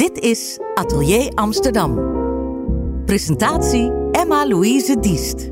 Dit 0.00 0.18
is 0.18 0.58
Atelier 0.74 1.34
Amsterdam. 1.34 1.94
Presentatie 3.04 3.90
Emma-Louise 4.10 5.00
Diest. 5.00 5.50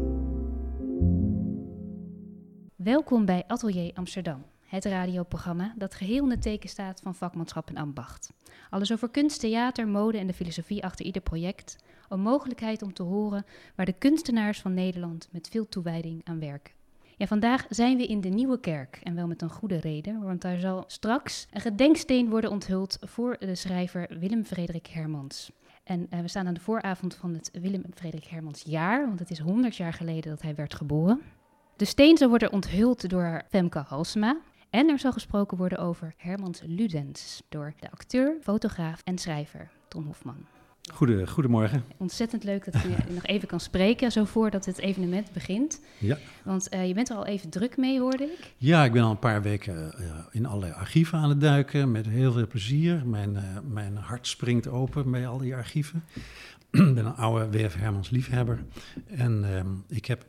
Welkom 2.77 3.25
bij 3.25 3.45
Atelier 3.47 3.91
Amsterdam, 3.95 4.45
het 4.67 4.85
radioprogramma 4.85 5.75
dat 5.77 5.95
geheel 5.95 6.25
in 6.25 6.31
het 6.31 6.43
teken 6.43 6.69
staat 6.69 7.01
van 7.03 7.15
vakmanschap 7.15 7.69
en 7.69 7.77
ambacht. 7.77 8.33
Alles 8.71 8.93
over 8.93 9.11
kunst, 9.11 9.41
theater, 9.41 9.89
mode 9.89 10.19
en 10.19 10.27
de 10.27 10.35
filosofie 10.35 10.85
achter 10.85 11.05
ieder 11.05 11.23
project. 11.23 11.77
Een 12.09 12.21
mogelijkheid 12.21 12.83
om 12.83 12.93
te 12.93 13.03
horen 13.03 13.45
waar 13.75 13.87
de 13.87 13.99
kunstenaars 13.99 14.61
van 14.61 14.75
Nederland 14.75 15.29
met 15.33 15.49
veel 15.49 15.69
toewijding 15.69 16.21
aan 16.25 16.41
werken. 16.41 16.78
Ja, 17.19 17.27
vandaag 17.27 17.67
zijn 17.69 17.97
we 17.97 18.07
in 18.07 18.21
de 18.21 18.29
Nieuwe 18.29 18.61
Kerk 18.61 19.01
en 19.03 19.15
wel 19.15 19.27
met 19.27 19.43
een 19.43 19.51
goede 19.51 19.77
reden, 19.77 20.23
want 20.23 20.41
daar 20.41 20.59
zal 20.59 20.85
straks 20.87 21.47
een 21.53 21.61
gedenksteen 21.61 22.29
worden 22.29 22.51
onthuld 22.51 22.99
voor 23.01 23.37
de 23.39 23.55
schrijver 23.55 24.19
Willem 24.19 24.45
Frederik 24.45 24.87
Hermans. 24.87 25.51
En 25.85 26.07
uh, 26.11 26.21
we 26.21 26.29
staan 26.29 26.47
aan 26.47 26.55
de 26.55 26.61
vooravond 26.61 27.15
van 27.15 27.35
het 27.35 27.51
Willem 27.53 27.85
Frederik 27.95 28.27
Hermans 28.27 28.63
jaar, 28.67 29.07
want 29.07 29.19
het 29.19 29.31
is 29.31 29.39
100 29.39 29.77
jaar 29.77 29.93
geleden 29.93 30.31
dat 30.31 30.43
hij 30.43 30.55
werd 30.55 30.75
geboren. 30.75 31.21
De 31.77 31.85
steen 31.85 32.17
zal 32.17 32.29
worden 32.29 32.53
onthuld 32.53 33.11
door 33.11 33.43
Femke 33.49 33.79
Halsema. 33.79 34.37
En 34.71 34.89
er 34.89 34.99
zal 34.99 35.13
gesproken 35.13 35.57
worden 35.57 35.79
over 35.79 36.15
Hermans 36.17 36.63
Ludens 36.67 37.43
door 37.49 37.73
de 37.81 37.91
acteur, 37.91 38.37
fotograaf 38.41 39.01
en 39.05 39.19
schrijver 39.19 39.71
Tom 39.89 40.07
Hofman. 40.07 40.58
Goede, 40.93 41.27
goedemorgen. 41.27 41.85
Ontzettend 41.97 42.45
leuk 42.45 42.65
dat 42.65 42.83
je 42.83 42.89
nog 43.15 43.27
even 43.27 43.49
kan 43.49 43.61
spreken, 43.61 44.13
zo 44.13 44.25
voordat 44.25 44.65
het 44.65 44.79
evenement 44.79 45.33
begint. 45.33 45.81
Ja. 45.99 46.19
Want 46.45 46.75
uh, 46.75 46.87
je 46.87 46.95
bent 46.95 47.11
er 47.11 47.17
al 47.17 47.27
even 47.27 47.51
druk 47.51 47.77
mee, 47.77 48.01
hoorde 48.01 48.25
ik. 48.25 48.53
Ja, 48.57 48.85
ik 48.85 48.93
ben 48.93 49.03
al 49.03 49.11
een 49.11 49.19
paar 49.19 49.43
weken 49.43 49.95
uh, 50.01 50.07
in 50.31 50.47
allerlei 50.47 50.73
archieven 50.73 51.19
aan 51.19 51.29
het 51.29 51.41
duiken, 51.41 51.91
met 51.91 52.07
heel 52.07 52.33
veel 52.33 52.47
plezier. 52.47 53.07
Mijn, 53.07 53.35
uh, 53.35 53.43
mijn 53.69 53.97
hart 53.97 54.27
springt 54.27 54.69
open 54.69 55.11
bij 55.11 55.27
al 55.27 55.39
die 55.39 55.55
archieven. 55.55 56.05
ik 56.71 56.95
ben 56.95 57.07
een 57.07 57.17
oude 57.17 57.59
W.F. 57.59 57.75
Hermans 57.75 58.11
liefhebber. 58.11 58.65
En 59.07 59.45
ik 59.89 60.07
heb 60.07 60.25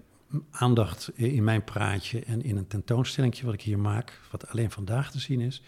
aandacht 0.52 1.12
in 1.16 1.44
mijn 1.44 1.64
praatje 1.64 2.24
en 2.24 2.44
in 2.44 2.58
een 2.58 2.68
tentoonstelling 2.68 3.42
wat 3.42 3.54
ik 3.54 3.62
hier 3.62 3.80
maak, 3.80 4.20
wat 4.32 4.50
alleen 4.50 4.72
vandaag 4.72 5.12
te 5.12 5.20
zien 5.20 5.40
is, 5.40 5.62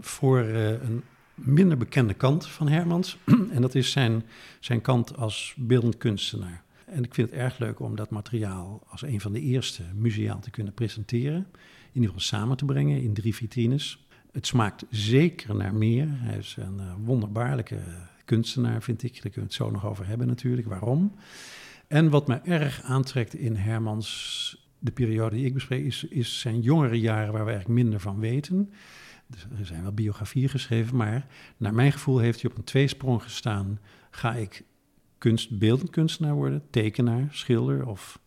voor 0.00 0.38
een 0.38 1.02
minder 1.38 1.76
bekende 1.76 2.14
kant 2.14 2.46
van 2.46 2.68
Hermans. 2.68 3.18
en 3.54 3.62
dat 3.62 3.74
is 3.74 3.90
zijn, 3.90 4.22
zijn 4.60 4.80
kant 4.80 5.16
als 5.16 5.54
beeldend 5.56 5.96
kunstenaar. 5.96 6.62
En 6.86 7.04
ik 7.04 7.14
vind 7.14 7.30
het 7.30 7.38
erg 7.38 7.58
leuk 7.58 7.80
om 7.80 7.96
dat 7.96 8.10
materiaal 8.10 8.82
als 8.88 9.02
een 9.02 9.20
van 9.20 9.32
de 9.32 9.40
eerste 9.40 9.82
museaal 9.94 10.40
te 10.40 10.50
kunnen 10.50 10.74
presenteren. 10.74 11.46
In 11.92 12.04
ieder 12.04 12.08
geval 12.08 12.38
samen 12.38 12.56
te 12.56 12.64
brengen 12.64 13.02
in 13.02 13.14
drie 13.14 13.34
vitrines. 13.34 14.06
Het 14.32 14.46
smaakt 14.46 14.84
zeker 14.90 15.54
naar 15.54 15.74
meer. 15.74 16.06
Hij 16.10 16.38
is 16.38 16.56
een 16.58 16.78
uh, 16.78 16.92
wonderbaarlijke 17.04 17.78
kunstenaar, 18.24 18.82
vind 18.82 19.02
ik. 19.02 19.12
Daar 19.12 19.22
kunnen 19.22 19.40
we 19.40 19.46
het 19.46 19.52
zo 19.52 19.70
nog 19.70 19.86
over 19.86 20.06
hebben 20.06 20.26
natuurlijk. 20.26 20.68
Waarom? 20.68 21.12
En 21.86 22.10
wat 22.10 22.28
me 22.28 22.34
erg 22.34 22.82
aantrekt 22.82 23.34
in 23.34 23.56
Hermans, 23.56 24.68
de 24.78 24.90
periode 24.90 25.36
die 25.36 25.44
ik 25.44 25.54
bespreek, 25.54 25.84
is, 25.84 26.04
is 26.04 26.40
zijn 26.40 26.60
jongere 26.60 27.00
jaren 27.00 27.32
waar 27.32 27.44
we 27.44 27.50
eigenlijk 27.50 27.80
minder 27.80 28.00
van 28.00 28.20
weten. 28.20 28.72
Dus 29.30 29.46
er 29.58 29.66
zijn 29.66 29.82
wel 29.82 29.92
biografieën 29.92 30.48
geschreven, 30.48 30.96
maar 30.96 31.26
naar 31.56 31.74
mijn 31.74 31.92
gevoel 31.92 32.18
heeft 32.18 32.42
hij 32.42 32.50
op 32.50 32.56
een 32.56 32.64
tweesprong 32.64 33.22
gestaan. 33.22 33.80
Ga 34.10 34.34
ik 34.34 34.64
kunst, 35.18 35.58
beeldend 35.58 35.90
kunstenaar 35.90 36.34
worden, 36.34 36.62
tekenaar, 36.70 37.28
schilder 37.30 37.86
of 37.86 38.20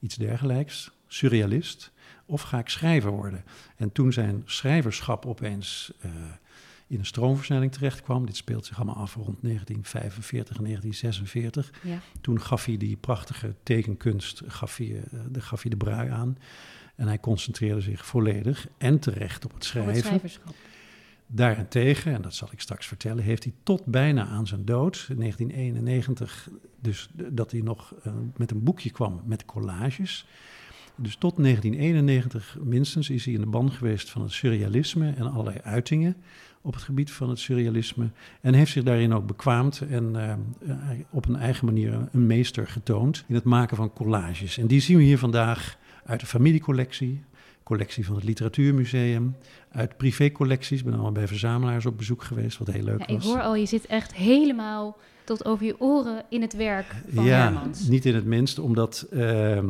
iets 0.00 0.16
dergelijks, 0.16 0.90
surrealist? 1.06 1.92
Of 2.26 2.42
ga 2.42 2.58
ik 2.58 2.68
schrijver 2.68 3.10
worden? 3.10 3.44
En 3.76 3.92
toen 3.92 4.12
zijn 4.12 4.42
schrijverschap 4.44 5.26
opeens 5.26 5.92
uh, 6.04 6.10
in 6.86 6.98
een 6.98 7.06
stroomversnelling 7.06 7.72
terecht 7.72 8.02
kwam. 8.02 8.26
Dit 8.26 8.36
speelt 8.36 8.66
zich 8.66 8.76
allemaal 8.76 8.96
af 8.96 9.14
rond 9.14 9.42
1945 9.42 10.56
en 10.56 10.62
1946. 10.62 11.72
Ja. 11.82 11.98
Toen 12.20 12.40
gaf 12.40 12.64
hij 12.64 12.76
die 12.76 12.96
prachtige 12.96 13.54
tekenkunst, 13.62 14.42
gaf 14.46 14.76
hij, 14.76 14.86
uh, 14.86 15.02
de, 15.30 15.40
gaf 15.40 15.62
hij 15.62 15.70
de 15.70 15.76
brui 15.76 16.10
aan. 16.10 16.38
En 16.94 17.06
hij 17.06 17.18
concentreerde 17.20 17.80
zich 17.80 18.06
volledig 18.06 18.68
en 18.78 18.98
terecht 18.98 19.44
op 19.44 19.54
het 19.54 19.64
schrijven. 19.64 19.90
Op 19.90 19.96
het 19.96 20.06
schrijverschap. 20.06 20.54
Daarentegen, 21.26 22.14
en 22.14 22.22
dat 22.22 22.34
zal 22.34 22.48
ik 22.52 22.60
straks 22.60 22.86
vertellen, 22.86 23.24
heeft 23.24 23.44
hij 23.44 23.52
tot 23.62 23.84
bijna 23.84 24.26
aan 24.26 24.46
zijn 24.46 24.64
dood, 24.64 25.06
in 25.08 25.16
1991, 25.18 26.48
dus 26.80 27.08
dat 27.14 27.50
hij 27.50 27.60
nog 27.60 27.94
uh, 28.06 28.12
met 28.36 28.50
een 28.50 28.62
boekje 28.62 28.90
kwam 28.90 29.22
met 29.24 29.44
collages. 29.44 30.26
Dus 30.96 31.16
tot 31.16 31.36
1991 31.36 32.58
minstens 32.62 33.10
is 33.10 33.24
hij 33.24 33.34
in 33.34 33.40
de 33.40 33.46
band 33.46 33.72
geweest 33.72 34.10
van 34.10 34.22
het 34.22 34.32
surrealisme 34.32 35.12
en 35.16 35.32
allerlei 35.32 35.58
uitingen 35.62 36.16
op 36.60 36.74
het 36.74 36.82
gebied 36.82 37.10
van 37.10 37.28
het 37.28 37.38
surrealisme. 37.38 38.10
En 38.40 38.54
heeft 38.54 38.72
zich 38.72 38.82
daarin 38.82 39.12
ook 39.12 39.26
bekwaamd 39.26 39.80
en 39.80 40.12
uh, 40.16 40.34
op 41.10 41.28
een 41.28 41.36
eigen 41.36 41.64
manier 41.64 42.08
een 42.12 42.26
meester 42.26 42.66
getoond 42.66 43.24
in 43.28 43.34
het 43.34 43.44
maken 43.44 43.76
van 43.76 43.92
collages. 43.92 44.58
En 44.58 44.66
die 44.66 44.80
zien 44.80 44.96
we 44.96 45.02
hier 45.02 45.18
vandaag 45.18 45.78
uit 46.04 46.20
de 46.20 46.26
familiecollectie, 46.26 47.22
collectie 47.62 48.06
van 48.06 48.14
het 48.14 48.24
Literatuurmuseum, 48.24 49.36
uit 49.70 49.96
privécollecties. 49.96 50.78
Ik 50.78 50.84
ben 50.84 50.94
allemaal 50.94 51.12
bij 51.12 51.28
verzamelaars 51.28 51.86
op 51.86 51.96
bezoek 51.96 52.22
geweest, 52.22 52.58
wat 52.58 52.70
heel 52.70 52.84
leuk 52.84 53.06
ja, 53.06 53.14
was. 53.14 53.24
Ik 53.24 53.30
hoor 53.30 53.42
al, 53.42 53.54
je 53.54 53.66
zit 53.66 53.86
echt 53.86 54.14
helemaal 54.14 54.96
tot 55.24 55.44
over 55.44 55.66
je 55.66 55.80
oren 55.80 56.22
in 56.28 56.42
het 56.42 56.56
werk 56.56 56.94
van 57.08 57.24
ja, 57.24 57.42
Hermans. 57.42 57.88
niet 57.88 58.06
in 58.06 58.14
het 58.14 58.24
minst, 58.24 58.58
omdat 58.58 59.06
uh, 59.12 59.56
uh, 59.56 59.62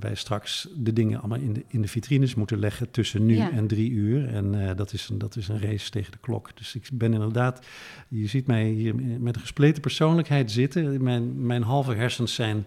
wij 0.00 0.14
straks 0.14 0.68
de 0.76 0.92
dingen 0.92 1.18
allemaal 1.18 1.38
in 1.38 1.52
de, 1.52 1.64
in 1.68 1.82
de 1.82 1.88
vitrines 1.88 2.34
moeten 2.34 2.58
leggen 2.58 2.90
tussen 2.90 3.26
nu 3.26 3.36
ja. 3.36 3.50
en 3.50 3.66
drie 3.66 3.90
uur. 3.90 4.28
En 4.28 4.54
uh, 4.54 4.70
dat, 4.76 4.92
is 4.92 5.08
een, 5.08 5.18
dat 5.18 5.36
is 5.36 5.48
een 5.48 5.60
race 5.60 5.90
tegen 5.90 6.12
de 6.12 6.18
klok. 6.20 6.56
Dus 6.56 6.74
ik 6.74 6.88
ben 6.92 7.12
inderdaad, 7.12 7.66
je 8.08 8.26
ziet 8.26 8.46
mij 8.46 8.64
hier 8.68 8.94
met 9.20 9.34
een 9.34 9.40
gespleten 9.40 9.82
persoonlijkheid 9.82 10.50
zitten. 10.50 11.02
Mijn, 11.02 11.46
mijn 11.46 11.62
halve 11.62 11.94
hersens 11.94 12.34
zijn 12.34 12.66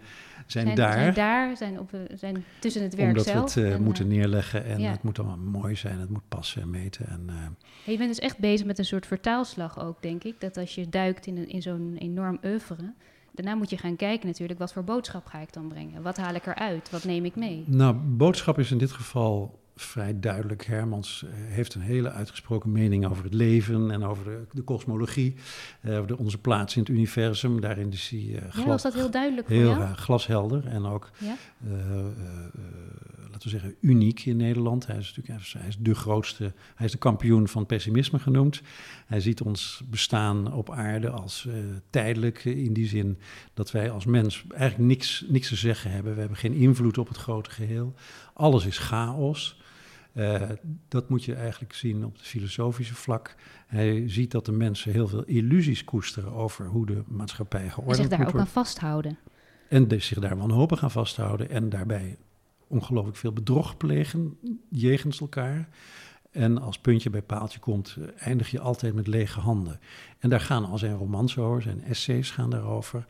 zijn, 0.51 0.65
zijn 0.65 0.77
daar. 0.77 0.93
Zijn 0.93 1.13
daar, 1.13 1.57
zijn, 1.57 1.79
op, 1.79 1.89
zijn 2.15 2.43
tussen 2.59 2.83
het 2.83 2.95
werk 2.95 3.07
Omdat 3.07 3.25
zelf. 3.25 3.53
we 3.53 3.61
het 3.61 3.73
uh, 3.73 3.85
moeten 3.85 4.07
neerleggen 4.07 4.65
en 4.65 4.79
ja. 4.79 4.91
het 4.91 5.03
moet 5.03 5.19
allemaal 5.19 5.61
mooi 5.61 5.75
zijn, 5.75 5.99
het 5.99 6.09
moet 6.09 6.27
passen 6.27 6.61
en 6.61 6.69
meten. 6.69 7.07
En, 7.07 7.25
uh, 7.29 7.35
je 7.85 7.97
bent 7.97 8.09
dus 8.09 8.19
echt 8.19 8.37
bezig 8.37 8.65
met 8.65 8.77
een 8.77 8.85
soort 8.85 9.05
vertaalslag 9.05 9.79
ook, 9.79 10.01
denk 10.01 10.23
ik. 10.23 10.35
Dat 10.39 10.57
als 10.57 10.75
je 10.75 10.89
duikt 10.89 11.25
in, 11.25 11.37
een, 11.37 11.49
in 11.49 11.61
zo'n 11.61 11.95
enorm 11.97 12.39
oeuvre, 12.45 12.93
daarna 13.31 13.55
moet 13.55 13.69
je 13.69 13.77
gaan 13.77 13.95
kijken 13.95 14.27
natuurlijk, 14.27 14.59
wat 14.59 14.73
voor 14.73 14.83
boodschap 14.83 15.25
ga 15.25 15.39
ik 15.39 15.53
dan 15.53 15.67
brengen? 15.67 16.01
Wat 16.01 16.17
haal 16.17 16.33
ik 16.33 16.45
eruit? 16.45 16.89
Wat 16.89 17.03
neem 17.03 17.25
ik 17.25 17.35
mee? 17.35 17.63
Nou, 17.67 17.95
boodschap 17.95 18.59
is 18.59 18.71
in 18.71 18.77
dit 18.77 18.91
geval 18.91 19.59
vrij 19.81 20.19
duidelijk. 20.19 20.65
Hermans 20.65 21.25
heeft 21.33 21.73
een 21.73 21.81
hele 21.81 22.11
uitgesproken 22.11 22.71
mening 22.71 23.05
over 23.05 23.23
het 23.23 23.33
leven 23.33 23.91
en 23.91 24.03
over 24.03 24.23
de, 24.23 24.45
de 24.51 24.61
kosmologie, 24.61 25.35
uh, 25.81 25.95
over 25.95 26.07
de, 26.07 26.17
onze 26.17 26.37
plaats 26.37 26.75
in 26.75 26.81
het 26.81 26.89
universum. 26.89 27.61
Daarin 27.61 27.91
is 27.91 28.09
hij 28.09 28.19
uh, 28.19 28.41
ja, 28.55 28.65
was 28.65 28.81
dat 28.81 28.93
heel 28.93 29.11
duidelijk 29.11 29.47
voor 29.47 29.55
heel, 29.55 29.69
jou? 29.69 29.81
Uh, 29.81 29.93
glashelder 29.93 30.67
en 30.67 30.85
ook, 30.85 31.09
ja? 31.17 31.35
Laten 33.45 33.59
we 33.59 33.59
zeggen, 33.59 33.89
uniek 33.89 34.25
in 34.25 34.37
Nederland. 34.37 34.87
Hij 34.87 34.97
is 34.97 35.15
natuurlijk 35.15 35.53
hij 35.53 35.67
is 35.67 35.77
de 35.77 35.95
grootste, 35.95 36.53
hij 36.75 36.85
is 36.85 36.91
de 36.91 36.97
kampioen 36.97 37.47
van 37.47 37.65
pessimisme 37.65 38.19
genoemd. 38.19 38.61
Hij 39.05 39.19
ziet 39.19 39.41
ons 39.41 39.83
bestaan 39.89 40.53
op 40.53 40.71
aarde 40.71 41.09
als 41.09 41.47
tijdelijk, 41.89 42.45
in 42.45 42.73
die 42.73 42.87
zin 42.87 43.17
dat 43.53 43.71
wij 43.71 43.91
als 43.91 44.05
mens 44.05 44.45
eigenlijk 44.49 44.89
niks, 44.89 45.25
niks 45.27 45.47
te 45.47 45.55
zeggen 45.55 45.91
hebben. 45.91 46.13
We 46.13 46.19
hebben 46.19 46.37
geen 46.37 46.53
invloed 46.53 46.97
op 46.97 47.07
het 47.07 47.17
grote 47.17 47.49
geheel. 47.49 47.93
Alles 48.33 48.65
is 48.65 48.77
chaos. 48.77 49.61
Uh, 50.13 50.41
dat 50.87 51.09
moet 51.09 51.23
je 51.23 51.33
eigenlijk 51.33 51.73
zien 51.73 52.05
op 52.05 52.13
het 52.13 52.21
filosofische 52.21 52.95
vlak. 52.95 53.35
Hij 53.67 54.09
ziet 54.09 54.31
dat 54.31 54.45
de 54.45 54.51
mensen 54.51 54.91
heel 54.91 55.07
veel 55.07 55.23
illusies 55.23 55.83
koesteren 55.83 56.31
over 56.31 56.65
hoe 56.65 56.85
de 56.85 57.03
maatschappij 57.07 57.69
geordend 57.69 57.97
En 57.97 58.09
zich 58.09 58.17
daar 58.17 58.27
ook 58.27 58.39
aan 58.39 58.47
vasthouden. 58.47 59.17
En 59.69 59.87
dus 59.87 60.05
zich 60.05 60.19
daar 60.19 60.37
wanhopig 60.37 60.83
aan 60.83 60.91
vasthouden 60.91 61.49
en 61.49 61.69
daarbij 61.69 62.17
ongelooflijk 62.69 63.17
veel 63.17 63.33
bedrog 63.33 63.77
plegen 63.77 64.37
jegens 64.69 65.19
elkaar. 65.19 65.69
En 66.31 66.61
als 66.61 66.79
puntje 66.79 67.09
bij 67.09 67.21
paaltje 67.21 67.59
komt, 67.59 67.97
eindig 68.17 68.51
je 68.51 68.59
altijd 68.59 68.93
met 68.93 69.07
lege 69.07 69.39
handen. 69.39 69.79
En 70.19 70.29
daar 70.29 70.41
gaan 70.41 70.65
al 70.65 70.77
zijn 70.77 70.97
romans 70.97 71.37
over, 71.37 71.61
zijn 71.61 71.83
essays 71.83 72.31
gaan 72.31 72.49
daarover. 72.49 73.05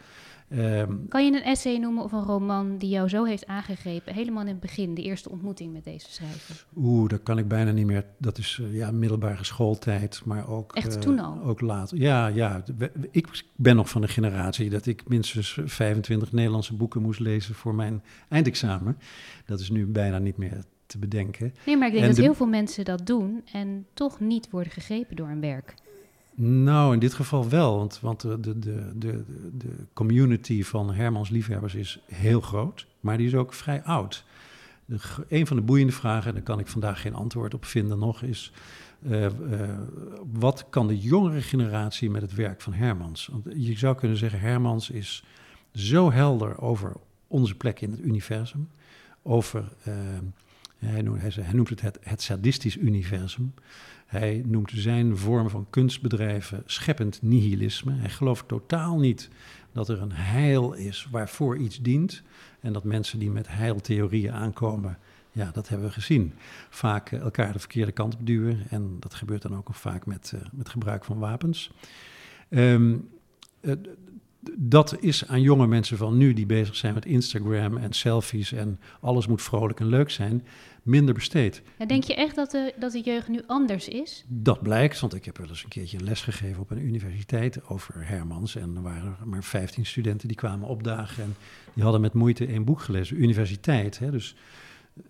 Um, 0.52 1.08
kan 1.08 1.26
je 1.26 1.32
een 1.32 1.44
essay 1.44 1.78
noemen 1.78 2.04
of 2.04 2.12
een 2.12 2.24
roman 2.24 2.78
die 2.78 2.90
jou 2.90 3.10
zo 3.10 3.24
heeft 3.24 3.46
aangegrepen, 3.46 4.14
helemaal 4.14 4.42
in 4.42 4.48
het 4.48 4.60
begin, 4.60 4.94
de 4.94 5.02
eerste 5.02 5.30
ontmoeting 5.30 5.74
met 5.74 5.84
deze 5.84 6.12
schrijver? 6.12 6.66
Oeh, 6.76 7.10
dat 7.10 7.24
kan 7.24 7.38
ik 7.38 7.48
bijna 7.48 7.72
niet 7.72 7.86
meer. 7.86 8.06
Dat 8.18 8.38
is 8.38 8.60
uh, 8.62 8.76
ja, 8.76 8.92
middelbare 8.92 9.44
schooltijd, 9.44 10.22
maar 10.26 10.50
ook... 10.50 10.76
Echt 10.76 10.96
uh, 10.96 11.02
toen 11.02 11.20
al? 11.20 11.42
Ook 11.44 11.62
later. 11.62 11.98
Ja, 11.98 12.28
ja. 12.28 12.64
Ik 13.12 13.44
ben 13.56 13.76
nog 13.76 13.90
van 13.90 14.02
de 14.02 14.08
generatie 14.08 14.70
dat 14.70 14.86
ik 14.86 15.08
minstens 15.08 15.60
25 15.66 16.32
Nederlandse 16.32 16.74
boeken 16.74 17.02
moest 17.02 17.20
lezen 17.20 17.56
voor 17.56 17.76
mijn 17.76 18.04
eindexamen. 18.30 18.98
Dat 19.46 19.60
is 19.60 19.70
nu 19.70 19.86
bijna 19.86 20.18
niet 20.18 20.38
meer 20.38 20.64
te 20.86 20.98
bedenken. 20.98 21.54
Nee, 21.66 21.78
maar 21.78 21.88
ik 21.88 21.94
denk 21.94 22.04
en 22.04 22.10
dat 22.10 22.18
de... 22.18 22.24
heel 22.24 22.34
veel 22.34 22.48
mensen 22.48 22.86
dat 22.86 23.06
doen 23.06 23.42
en 23.52 23.86
toch 23.94 24.20
niet 24.20 24.50
worden 24.50 24.72
gegrepen 24.72 25.16
door 25.16 25.28
een 25.28 25.42
werk. 25.42 25.74
Nou, 26.42 26.94
in 26.94 27.00
dit 27.00 27.14
geval 27.14 27.50
wel, 27.50 27.78
want, 27.78 28.00
want 28.00 28.22
de, 28.22 28.40
de, 28.40 28.60
de, 28.60 29.24
de, 29.58 29.74
community 29.94 30.64
van 30.64 30.94
Hermans 30.94 31.30
liefhebbers 31.30 31.76
is 31.76 32.00
heel 32.06 32.42
groot, 32.42 32.88
maar 33.00 33.18
die 33.18 33.28
is 33.28 33.36
ook 33.36 33.54
vrij 33.54 33.84
oud. 33.84 34.26
De, 34.86 34.98
een 35.28 35.48
van 35.48 35.58
de 35.58 35.64
boeiende 35.64 35.94
vragen, 35.94 36.34
daar 36.34 36.44
kan 36.44 36.60
ik 36.60 36.68
vandaag 36.68 37.02
geen 37.02 37.14
antwoord 37.14 37.54
op 37.54 37.66
vinden 37.66 38.00
nog, 38.00 38.22
is 38.22 38.52
eh, 39.04 39.26
eh, 39.26 39.32
wat 40.32 40.66
kan 40.70 40.88
de 40.88 41.00
jongere 41.00 41.42
generatie 41.42 42.10
met 42.10 42.22
het 42.22 42.34
werk 42.34 42.62
van 42.62 42.74
Hermans? 42.74 43.30
Want 43.32 43.46
je 43.56 43.78
zou 43.78 43.96
kunnen 43.96 44.18
zeggen, 44.18 44.40
Hermans 44.40 44.90
is 44.90 45.24
zo 45.74 46.12
helder 46.12 46.62
over 46.62 46.94
onze 47.28 47.56
plek 47.56 47.82
in 47.82 47.92
het 47.92 48.00
universum, 48.00 48.70
over, 49.22 49.64
uh, 49.88 49.94
hij, 50.80 51.02
noemt, 51.54 51.82
het, 51.82 52.00
het 52.02 52.22
sadistisch 52.22 52.78
universum. 52.78 53.54
Hij 54.06 54.44
noemt 54.46 54.72
zijn 54.76 55.18
vorm 55.18 55.50
van 55.50 55.68
kunstbedrijven 55.70 56.64
scheppend 56.66 57.22
nihilisme. 57.22 57.96
Hij 57.96 58.10
gelooft 58.10 58.48
totaal 58.48 59.00
niet 59.00 59.30
dat 59.72 59.90
er 59.90 60.02
een 60.02 60.12
heil 60.12 60.74
is 60.74 61.08
waarvoor 61.12 61.58
iets 61.58 61.82
dient. 61.82 62.24
En 62.60 62.74
dat 62.74 62.84
mensen 62.84 63.20
die 63.20 63.30
met 63.30 63.48
heiltheorieën 63.48 64.34
aankomen, 64.34 64.98
ja, 65.32 65.52
dat 65.52 65.70
hebben 65.70 65.88
we 65.88 65.94
gezien. 65.94 66.34
Vaak 66.70 67.12
eh, 67.12 67.20
elkaar 67.20 67.54
de 67.54 67.60
verkeerde 67.60 67.92
kant 67.92 68.14
op 68.14 68.26
duwen. 68.26 68.60
En 68.70 68.98
dat 69.00 69.14
gebeurt 69.14 69.42
dan 69.42 69.56
ook 69.56 69.68
nog 69.68 69.78
vaak 69.78 70.06
met, 70.06 70.32
uh, 70.36 70.42
met 70.52 70.70
gebruik 70.70 71.06
van 71.06 71.20
wapens. 71.20 71.72
Um, 72.50 73.10
uh, 73.62 73.74
dat 74.58 74.98
is 75.00 75.28
aan 75.28 75.42
jonge 75.42 75.68
mensen 75.68 75.98
van 75.98 76.18
nu 76.18 76.34
die 76.34 76.46
bezig 76.46 76.76
zijn 76.76 76.94
met 76.94 77.06
Instagram 77.06 77.78
en 77.78 77.94
selfies 77.94 78.52
en 78.52 78.80
alles 79.02 79.28
moet 79.28 79.42
vrolijk 79.42 79.80
en 79.80 79.88
leuk 79.88 80.10
zijn, 80.10 80.44
minder 80.84 81.14
besteed. 81.14 81.62
Ja, 81.80 81.86
denk 81.86 82.04
je 82.04 82.16
echt 82.16 82.36
dat 82.36 82.52
de, 82.52 82.74
dat 82.80 82.92
de 82.92 83.02
jeugd 83.02 83.28
nu 83.28 83.42
anders 83.48 83.88
is? 83.88 84.26
Dat 84.28 84.62
blijkt, 84.62 85.00
want 85.00 85.14
ik 85.14 85.26
heb 85.26 85.38
wel 85.38 85.48
eens 85.48 85.64
een 85.64 85.70
keertje 85.70 85.98
een 85.98 86.04
les 86.04 86.22
gegeven 86.22 86.62
op 86.62 86.72
een 86.72 86.86
universiteit 86.86 87.68
over 87.68 88.08
Hermans. 88.08 88.56
En 88.56 88.76
er 88.76 88.82
waren 88.82 89.18
maar 89.26 89.44
15 89.44 89.86
studenten 89.86 90.28
die 90.28 90.38
kwamen 90.38 90.68
opdagen 90.68 91.24
en 91.24 91.36
die 91.74 91.84
hadden 91.84 92.02
met 92.02 92.14
moeite 92.14 92.46
één 92.46 92.66
boek 92.66 92.82
gelezen. 92.82 93.22
Universiteit, 93.22 94.00
hè, 94.00 94.12
dus 94.12 94.36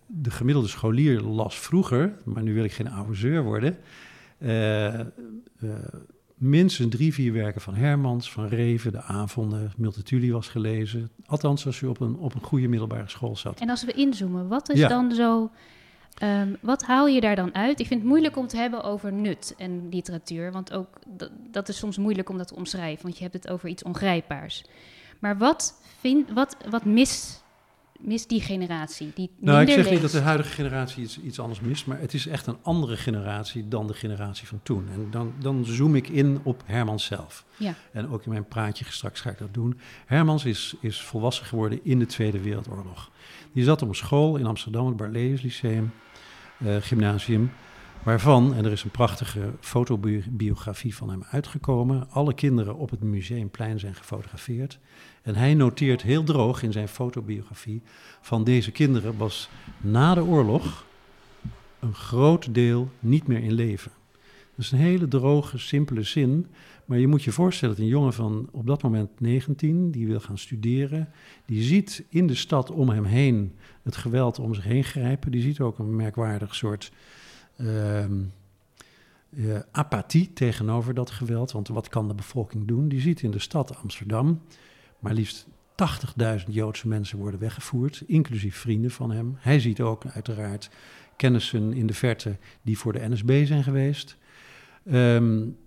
de 0.05 0.31
gemiddelde 0.31 0.69
scholier 0.69 1.21
las 1.21 1.59
vroeger, 1.59 2.13
maar 2.23 2.43
nu 2.43 2.53
wil 2.53 2.63
ik 2.63 2.71
geen 2.71 2.89
amuseur 2.89 3.43
worden. 3.43 3.77
Uh, 4.39 4.93
uh, 4.93 5.03
minstens 6.39 6.95
drie, 6.95 7.13
vier 7.13 7.33
werken 7.33 7.61
van 7.61 7.75
Hermans, 7.75 8.31
van 8.31 8.47
Reven, 8.47 8.91
de 8.91 9.01
avonden, 9.01 9.71
Multatuli 9.77 10.31
was 10.31 10.47
gelezen. 10.47 11.09
Althans, 11.25 11.65
als 11.65 11.81
u 11.81 11.87
op 11.87 11.99
een, 11.99 12.15
op 12.15 12.35
een 12.35 12.43
goede 12.43 12.67
middelbare 12.67 13.09
school 13.09 13.35
zat. 13.35 13.59
En 13.59 13.69
als 13.69 13.85
we 13.85 13.91
inzoomen, 13.91 14.47
wat 14.47 14.69
is 14.69 14.87
dan 14.87 15.11
zo... 15.11 15.51
Um, 16.23 16.57
wat 16.61 16.83
haal 16.83 17.07
je 17.07 17.21
daar 17.21 17.35
dan 17.35 17.55
uit? 17.55 17.79
Ik 17.79 17.87
vind 17.87 17.99
het 17.99 18.09
moeilijk 18.09 18.37
om 18.37 18.47
te 18.47 18.57
hebben 18.57 18.83
over 18.83 19.13
nut 19.13 19.53
en 19.57 19.89
literatuur, 19.89 20.51
want 20.51 20.73
ook 20.73 20.87
dat, 21.07 21.31
dat 21.51 21.69
is 21.69 21.77
soms 21.77 21.97
moeilijk 21.97 22.29
om 22.29 22.37
dat 22.37 22.47
te 22.47 22.55
omschrijven, 22.55 23.03
want 23.03 23.17
je 23.17 23.23
hebt 23.23 23.33
het 23.33 23.47
over 23.47 23.69
iets 23.69 23.83
ongrijpbaars. 23.83 24.65
Maar 25.19 25.37
wat, 25.37 25.81
vind, 25.99 26.31
wat, 26.31 26.57
wat 26.69 26.85
mist 26.85 27.43
mist 27.99 28.29
die 28.29 28.41
generatie? 28.41 29.11
Die 29.15 29.29
nou, 29.39 29.61
ik 29.61 29.69
zeg 29.69 29.89
niet 29.89 30.01
dat 30.01 30.11
de 30.11 30.19
huidige 30.19 30.49
generatie 30.49 31.03
iets, 31.03 31.19
iets 31.21 31.39
anders 31.39 31.59
mist, 31.59 31.85
maar 31.85 31.99
het 31.99 32.13
is 32.13 32.27
echt 32.27 32.47
een 32.47 32.57
andere 32.61 32.97
generatie 32.97 33.67
dan 33.67 33.87
de 33.87 33.93
generatie 33.93 34.47
van 34.47 34.59
toen. 34.63 34.87
En 34.93 35.07
dan, 35.11 35.33
dan 35.39 35.65
zoom 35.65 35.95
ik 35.95 36.09
in 36.09 36.39
op 36.43 36.63
Hermans 36.65 37.05
zelf. 37.05 37.45
Ja. 37.57 37.73
En 37.91 38.09
ook 38.09 38.23
in 38.23 38.31
mijn 38.31 38.47
praatje 38.47 38.85
straks 38.87 39.21
ga 39.21 39.29
ik 39.29 39.37
dat 39.37 39.53
doen. 39.53 39.79
Hermans 40.05 40.45
is, 40.45 40.75
is 40.81 41.01
volwassen 41.01 41.45
geworden 41.45 41.79
in 41.83 41.99
de 41.99 42.05
Tweede 42.05 42.39
Wereldoorlog. 42.39 43.11
Die 43.53 43.63
zat 43.63 43.81
op 43.81 43.87
een 43.87 43.95
school 43.95 44.35
in 44.35 44.45
Amsterdam, 44.45 44.87
het 44.87 44.97
Barlees 44.97 45.41
Lyceum, 45.41 45.91
uh, 46.57 46.75
gymnasium. 46.79 47.51
Waarvan, 48.03 48.53
en 48.53 48.65
er 48.65 48.71
is 48.71 48.83
een 48.83 48.89
prachtige 48.89 49.53
fotobiografie 49.59 50.95
van 50.95 51.09
hem 51.09 51.23
uitgekomen, 51.31 52.09
alle 52.09 52.33
kinderen 52.33 52.75
op 52.75 52.89
het 52.89 53.03
museumplein 53.03 53.79
zijn 53.79 53.95
gefotografeerd. 53.95 54.79
En 55.21 55.35
hij 55.35 55.53
noteert 55.53 56.01
heel 56.01 56.23
droog 56.23 56.63
in 56.63 56.71
zijn 56.71 56.87
fotobiografie 56.87 57.81
van 58.21 58.43
deze 58.43 58.71
kinderen 58.71 59.17
was 59.17 59.49
na 59.81 60.13
de 60.13 60.23
oorlog 60.23 60.85
een 61.79 61.93
groot 61.93 62.53
deel 62.53 62.89
niet 62.99 63.27
meer 63.27 63.43
in 63.43 63.53
leven. 63.53 63.91
Dat 64.55 64.65
is 64.65 64.71
een 64.71 64.77
hele 64.77 65.07
droge, 65.07 65.57
simpele 65.57 66.03
zin, 66.03 66.47
maar 66.85 66.97
je 66.97 67.07
moet 67.07 67.23
je 67.23 67.31
voorstellen 67.31 67.75
dat 67.75 67.83
een 67.83 67.89
jongen 67.91 68.13
van 68.13 68.49
op 68.51 68.67
dat 68.67 68.83
moment 68.83 69.19
19, 69.19 69.91
die 69.91 70.07
wil 70.07 70.19
gaan 70.19 70.37
studeren, 70.37 71.09
die 71.45 71.63
ziet 71.63 72.03
in 72.09 72.27
de 72.27 72.35
stad 72.35 72.71
om 72.71 72.89
hem 72.89 73.05
heen 73.05 73.53
het 73.83 73.95
geweld 73.95 74.39
om 74.39 74.53
zich 74.53 74.63
heen 74.63 74.83
grijpen, 74.83 75.31
die 75.31 75.41
ziet 75.41 75.59
ook 75.59 75.79
een 75.79 75.95
merkwaardig 75.95 76.55
soort 76.55 76.91
uh, 77.61 78.03
uh, 79.29 79.59
apathie 79.71 80.33
tegenover 80.33 80.93
dat 80.93 81.11
geweld. 81.11 81.51
Want 81.51 81.67
wat 81.67 81.89
kan 81.89 82.07
de 82.07 82.13
bevolking 82.13 82.67
doen? 82.67 82.87
Die 82.87 83.01
ziet 83.01 83.21
in 83.21 83.31
de 83.31 83.39
stad 83.39 83.77
Amsterdam 83.77 84.41
maar 84.99 85.13
liefst 85.13 85.47
80.000 86.39 86.45
Joodse 86.49 86.87
mensen 86.87 87.17
worden 87.17 87.39
weggevoerd, 87.39 88.03
inclusief 88.07 88.55
vrienden 88.55 88.91
van 88.91 89.11
hem. 89.11 89.35
Hij 89.37 89.59
ziet 89.59 89.81
ook 89.81 90.05
uiteraard 90.05 90.69
kennissen 91.15 91.73
in 91.73 91.87
de 91.87 91.93
verte 91.93 92.37
die 92.61 92.77
voor 92.77 92.93
de 92.93 93.09
NSB 93.09 93.45
zijn 93.45 93.63
geweest. 93.63 94.17
Um, 94.91 95.57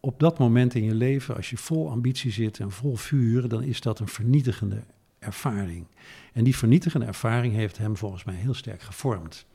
op 0.00 0.20
dat 0.20 0.38
moment 0.38 0.74
in 0.74 0.84
je 0.84 0.94
leven, 0.94 1.36
als 1.36 1.50
je 1.50 1.56
vol 1.56 1.90
ambitie 1.90 2.32
zit 2.32 2.60
en 2.60 2.70
vol 2.70 2.96
vuur, 2.96 3.48
dan 3.48 3.62
is 3.62 3.80
dat 3.80 3.98
een 3.98 4.08
vernietigende 4.08 4.82
ervaring. 5.18 5.86
En 6.32 6.44
die 6.44 6.56
vernietigende 6.56 7.06
ervaring 7.06 7.54
heeft 7.54 7.78
hem 7.78 7.96
volgens 7.96 8.24
mij 8.24 8.34
heel 8.34 8.54
sterk 8.54 8.82
gevormd 8.82 9.46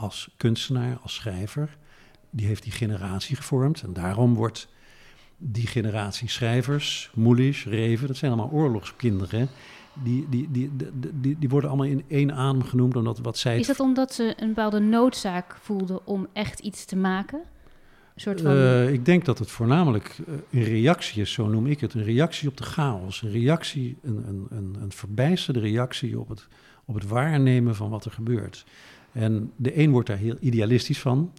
als 0.00 0.30
kunstenaar, 0.36 0.98
als 1.02 1.14
schrijver. 1.14 1.76
Die 2.30 2.46
heeft 2.46 2.62
die 2.62 2.72
generatie 2.72 3.36
gevormd. 3.36 3.82
En 3.82 3.92
daarom 3.92 4.34
wordt 4.34 4.68
die 5.36 5.66
generatie 5.66 6.28
schrijvers, 6.28 7.10
Moelisch, 7.14 7.64
Reven, 7.64 8.06
dat 8.06 8.16
zijn 8.16 8.32
allemaal 8.32 8.50
oorlogskinderen. 8.52 9.48
Die, 10.02 10.26
die, 10.28 10.48
die, 10.50 10.70
die, 11.12 11.38
die 11.38 11.48
worden 11.48 11.70
allemaal 11.70 11.88
in 11.88 12.04
één 12.08 12.34
adem 12.34 12.62
genoemd 12.62 12.96
omdat 12.96 13.18
wat 13.18 13.38
zij. 13.38 13.58
Is 13.58 13.66
dat 13.66 13.80
omdat 13.80 14.14
ze 14.14 14.34
een 14.36 14.48
bepaalde 14.48 14.78
noodzaak 14.78 15.56
voelden 15.60 16.06
om 16.06 16.26
echt 16.32 16.60
iets 16.60 16.84
te 16.84 16.96
maken? 16.96 17.38
Een 18.14 18.20
soort 18.20 18.40
van... 18.40 18.52
Uh, 18.52 18.92
ik 18.92 19.04
denk 19.04 19.24
dat 19.24 19.38
het 19.38 19.50
voornamelijk 19.50 20.18
uh, 20.18 20.34
een 20.50 20.62
reactie 20.62 21.22
is, 21.22 21.32
zo 21.32 21.46
noem 21.46 21.66
ik 21.66 21.80
het. 21.80 21.94
Een 21.94 22.04
reactie 22.04 22.48
op 22.48 22.56
de 22.56 22.64
chaos. 22.64 23.22
Een 23.22 23.30
reactie, 23.30 23.96
een, 24.02 24.24
een, 24.28 24.46
een, 24.50 24.76
een 24.80 24.92
verbijsterde 24.92 25.60
reactie 25.60 26.20
op 26.20 26.28
het, 26.28 26.48
op 26.84 26.94
het 26.94 27.06
waarnemen 27.06 27.74
van 27.74 27.90
wat 27.90 28.04
er 28.04 28.12
gebeurt. 28.12 28.64
En 29.12 29.52
de 29.56 29.78
een 29.78 29.90
wordt 29.90 30.08
daar 30.08 30.16
heel 30.16 30.36
idealistisch 30.40 31.00
van. 31.00 31.32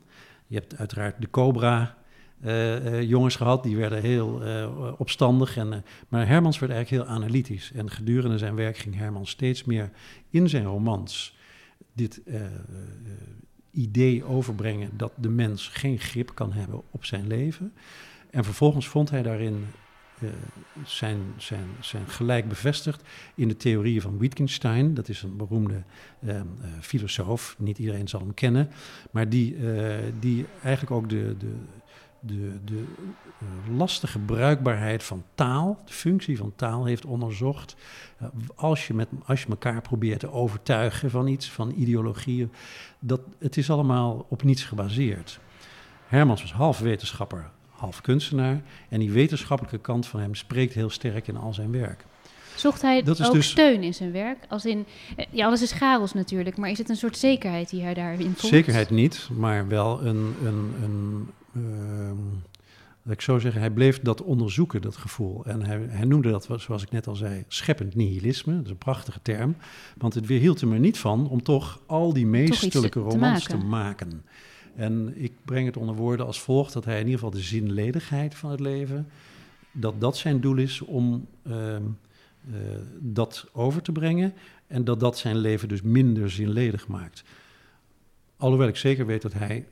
Je 0.47 0.55
hebt 0.55 0.77
uiteraard 0.77 1.21
de 1.21 1.29
Cobra, 1.29 1.97
uh, 2.45 2.85
uh, 2.85 3.01
jongens 3.01 3.35
gehad, 3.35 3.63
die 3.63 3.77
werden 3.77 4.01
heel 4.01 4.45
uh, 4.47 4.91
opstandig. 4.97 5.57
En, 5.57 5.85
maar 6.07 6.27
Hermans 6.27 6.59
werd 6.59 6.71
eigenlijk 6.71 7.03
heel 7.03 7.15
analytisch. 7.15 7.71
En 7.71 7.89
gedurende 7.89 8.37
zijn 8.37 8.55
werk 8.55 8.77
ging 8.77 8.95
Hermans 8.95 9.29
steeds 9.29 9.63
meer 9.63 9.89
in 10.29 10.49
zijn 10.49 10.65
romans 10.65 11.37
dit 11.93 12.21
idee 13.71 14.23
overbrengen 14.23 14.89
dat 14.97 15.11
de 15.15 15.29
mens 15.29 15.67
geen 15.67 15.99
grip 15.99 16.31
kan 16.35 16.53
hebben 16.53 16.81
op 16.91 17.05
zijn 17.05 17.27
leven. 17.27 17.73
En 18.29 18.43
vervolgens 18.43 18.87
vond 18.87 19.09
hij 19.09 19.21
daarin 19.21 19.65
zijn, 20.85 21.19
zijn, 21.37 21.67
zijn 21.79 22.07
gelijk 22.07 22.49
bevestigd 22.49 23.03
in 23.35 23.47
de 23.47 23.57
theorieën 23.57 24.01
van 24.01 24.17
Wittgenstein. 24.17 24.93
Dat 24.93 25.09
is 25.09 25.21
een 25.21 25.37
beroemde 25.37 25.83
filosoof, 26.79 27.55
niet 27.57 27.77
iedereen 27.77 28.07
zal 28.07 28.19
hem 28.19 28.33
kennen, 28.33 28.69
maar 29.11 29.29
die, 29.29 29.55
die 30.19 30.45
eigenlijk 30.61 30.91
ook 30.91 31.09
de, 31.09 31.35
de 31.37 31.55
de, 32.21 32.63
de 32.63 32.83
lastige 33.71 34.19
bruikbaarheid 34.19 35.03
van 35.03 35.23
taal, 35.35 35.81
de 35.85 35.93
functie 35.93 36.37
van 36.37 36.53
taal 36.55 36.85
heeft 36.85 37.05
onderzocht. 37.05 37.75
Als, 38.55 38.87
je 38.87 38.93
met, 38.93 39.07
als 39.25 39.41
je 39.41 39.47
elkaar 39.49 39.81
probeert 39.81 40.19
te 40.19 40.31
overtuigen 40.31 41.09
van 41.09 41.27
iets, 41.27 41.49
van 41.49 41.71
ideologieën, 41.71 42.51
dat, 42.99 43.21
het 43.39 43.57
is 43.57 43.69
allemaal 43.69 44.25
op 44.29 44.43
niets 44.43 44.63
gebaseerd. 44.63 45.39
Hermans 46.07 46.41
was 46.41 46.53
half 46.53 46.79
wetenschapper, 46.79 47.51
half 47.81 48.01
kunstenaar. 48.01 48.61
En 48.89 48.99
die 48.99 49.11
wetenschappelijke 49.11 49.79
kant 49.79 50.07
van 50.07 50.19
hem 50.19 50.35
spreekt 50.35 50.73
heel 50.73 50.89
sterk 50.89 51.27
in 51.27 51.37
al 51.37 51.53
zijn 51.53 51.71
werk. 51.71 52.05
Zocht 52.55 52.81
hij 52.81 52.97
ook 53.07 53.33
dus... 53.33 53.49
steun 53.49 53.83
in 53.83 53.93
zijn 53.93 54.11
werk? 54.11 54.37
Als 54.49 54.65
in, 54.65 54.85
eh, 55.15 55.25
ja, 55.29 55.45
alles 55.45 55.61
is 55.61 55.71
chaos 55.71 56.13
natuurlijk, 56.13 56.57
maar 56.57 56.69
is 56.69 56.77
het 56.77 56.89
een 56.89 56.95
soort 56.95 57.17
zekerheid 57.17 57.69
die 57.69 57.81
hij 57.81 57.93
daarin 57.93 58.33
vond? 58.35 58.53
Zekerheid 58.53 58.89
niet, 58.89 59.29
maar 59.31 59.67
wel 59.67 60.05
een, 60.05 60.35
een, 60.43 60.73
een 60.81 61.29
dat 63.03 63.13
ik 63.13 63.21
zo 63.21 63.39
zeggen, 63.39 63.61
hij 63.61 63.69
bleef 63.69 63.99
dat 63.99 64.23
onderzoeken, 64.23 64.81
dat 64.81 64.95
gevoel. 64.95 65.45
En 65.45 65.65
hij, 65.65 65.79
hij, 65.89 66.05
noemde 66.05 66.31
dat, 66.31 66.47
zoals 66.57 66.83
ik 66.83 66.91
net 66.91 67.07
al 67.07 67.15
zei, 67.15 67.43
scheppend 67.47 67.95
nihilisme. 67.95 68.55
Dat 68.55 68.65
is 68.65 68.69
een 68.69 68.77
prachtige 68.77 69.19
term. 69.21 69.55
Want 69.97 70.13
het 70.13 70.25
weerhield 70.25 70.61
hem 70.61 70.73
er 70.73 70.79
niet 70.79 70.97
van 70.99 71.29
om 71.29 71.43
toch 71.43 71.79
al 71.85 72.13
die 72.13 72.25
meesterlijke 72.25 72.99
romans 72.99 73.43
te 73.43 73.57
maken. 73.57 73.59
te 73.59 73.65
maken. 73.65 74.25
En 74.75 75.13
ik 75.15 75.33
breng 75.45 75.65
het 75.65 75.77
onder 75.77 75.95
woorden 75.95 76.25
als 76.25 76.41
volgt: 76.41 76.73
dat 76.73 76.85
hij 76.85 76.99
in 76.99 77.05
ieder 77.05 77.19
geval 77.19 77.31
de 77.31 77.45
zinledigheid 77.45 78.35
van 78.35 78.51
het 78.51 78.59
leven, 78.59 79.07
dat 79.71 80.01
dat 80.01 80.17
zijn 80.17 80.41
doel 80.41 80.57
is 80.57 80.81
om 80.81 81.27
uh, 81.47 81.55
uh, 81.55 82.55
dat 82.99 83.49
over 83.51 83.81
te 83.81 83.91
brengen. 83.91 84.33
En 84.67 84.83
dat 84.83 84.99
dat 84.99 85.17
zijn 85.17 85.37
leven 85.37 85.67
dus 85.67 85.81
minder 85.81 86.31
zinledig 86.31 86.87
maakt. 86.87 87.23
Alhoewel 88.37 88.67
ik 88.67 88.75
zeker 88.75 89.05
weet 89.05 89.21
dat 89.21 89.33
hij 89.33 89.67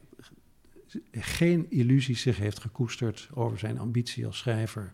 geen 1.11 1.65
illusies 1.69 2.21
zich 2.21 2.37
heeft 2.37 2.59
gekoesterd 2.59 3.29
over 3.33 3.59
zijn 3.59 3.79
ambitie 3.79 4.25
als 4.25 4.37
schrijver 4.37 4.93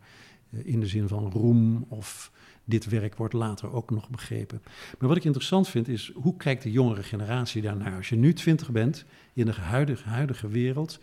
eh, 0.50 0.60
in 0.66 0.80
de 0.80 0.88
zin 0.88 1.08
van 1.08 1.32
roem 1.32 1.86
of 1.90 2.32
dit 2.66 2.86
werk 2.86 3.16
wordt 3.16 3.34
later 3.34 3.74
ook 3.74 3.90
nog 3.90 4.10
begrepen. 4.10 4.62
Maar 5.00 5.08
wat 5.08 5.18
ik 5.18 5.24
interessant 5.24 5.68
vind 5.68 5.88
is, 5.88 6.12
hoe 6.16 6.38
kijkt 6.38 6.64
de 6.64 6.72
jongere 6.72 7.04
generatie 7.04 7.62
daarnaar? 7.62 7.96
Als 7.96 8.10
je 8.10 8.16
nu 8.16 8.34
twintig 8.34 8.72
bent, 8.72 9.06
in 9.34 9.46
de 9.46 9.54
huidige, 9.54 10.10
huidige 10.10 10.48
wereld, 10.48 11.00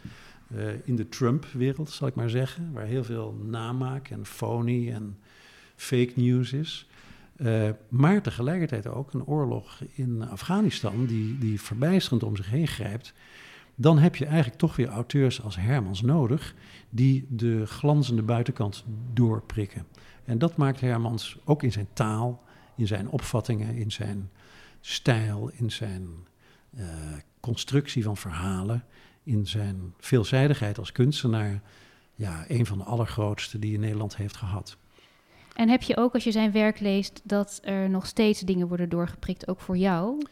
uh, 0.57 0.65
in 0.85 0.97
de 0.97 1.09
Trump-wereld 1.09 1.91
zal 1.91 2.09
ik 2.09 2.15
maar 2.15 2.31
zeggen, 2.31 2.73
waar 2.73 2.87
heel 2.87 3.05
veel 3.05 3.39
namaak 3.45 4.09
en 4.09 4.27
phony 4.27 4.93
en 4.93 5.19
fake 5.77 6.13
news 6.15 6.53
is. 6.53 6.87
Uh, 7.37 7.69
maar 7.89 8.23
tegelijkertijd 8.23 8.87
ook 8.87 9.13
een 9.13 9.25
oorlog 9.25 9.81
in 9.95 10.23
Afghanistan 10.23 11.07
die, 11.07 11.39
die 11.39 11.61
verbijsterend 11.61 12.23
om 12.23 12.37
zich 12.37 12.51
heen 12.51 12.69
grijpt. 12.69 13.15
Dan 13.75 13.99
heb 13.99 14.17
je 14.17 14.27
eigenlijk 14.27 14.59
toch 14.59 14.77
weer 14.77 14.89
auteurs 14.89 15.43
als 15.43 15.57
Hermans 15.57 16.03
nodig 16.03 16.55
die 16.91 17.27
de 17.29 17.67
glanzende 17.67 18.23
buitenkant 18.23 18.85
doorprikken. 19.13 19.87
En 20.25 20.39
dat 20.39 20.57
maakt 20.57 20.81
Hermans 20.81 21.39
ook 21.45 21.63
in 21.63 21.73
zijn 21.73 21.89
taal, 21.93 22.43
in 22.77 22.87
zijn 22.87 23.09
opvattingen, 23.09 23.77
in 23.77 23.93
zijn 23.93 24.31
stijl, 24.81 25.51
in 25.55 25.71
zijn 25.71 26.09
uh, 26.79 26.85
constructie 27.41 28.03
van 28.03 28.17
verhalen, 28.17 28.85
in 29.23 29.47
zijn 29.47 29.95
veelzijdigheid 29.99 30.79
als 30.79 30.93
kunstenaar, 30.93 31.63
ja, 32.15 32.45
een 32.49 32.67
van 32.67 32.79
de 32.79 32.85
allergrootste 32.85 33.59
die 33.59 33.75
in 33.75 33.81
Nederland 33.81 34.17
heeft 34.17 34.37
gehad. 34.37 34.77
En 35.55 35.69
heb 35.69 35.83
je 35.83 35.97
ook 35.97 36.15
als 36.15 36.25
je 36.25 36.33
zijn 36.33 36.53
werk 36.53 36.81
leest 36.81 37.21
dat 37.25 37.61
er 37.63 37.91
nog 37.91 38.07
steeds 38.07 38.41
dingen 38.41 38.69
worden 38.69 38.89
doorgeprikt, 38.89 39.49
ook 39.49 39.61
voor 39.61 39.77
jou? 39.77 40.23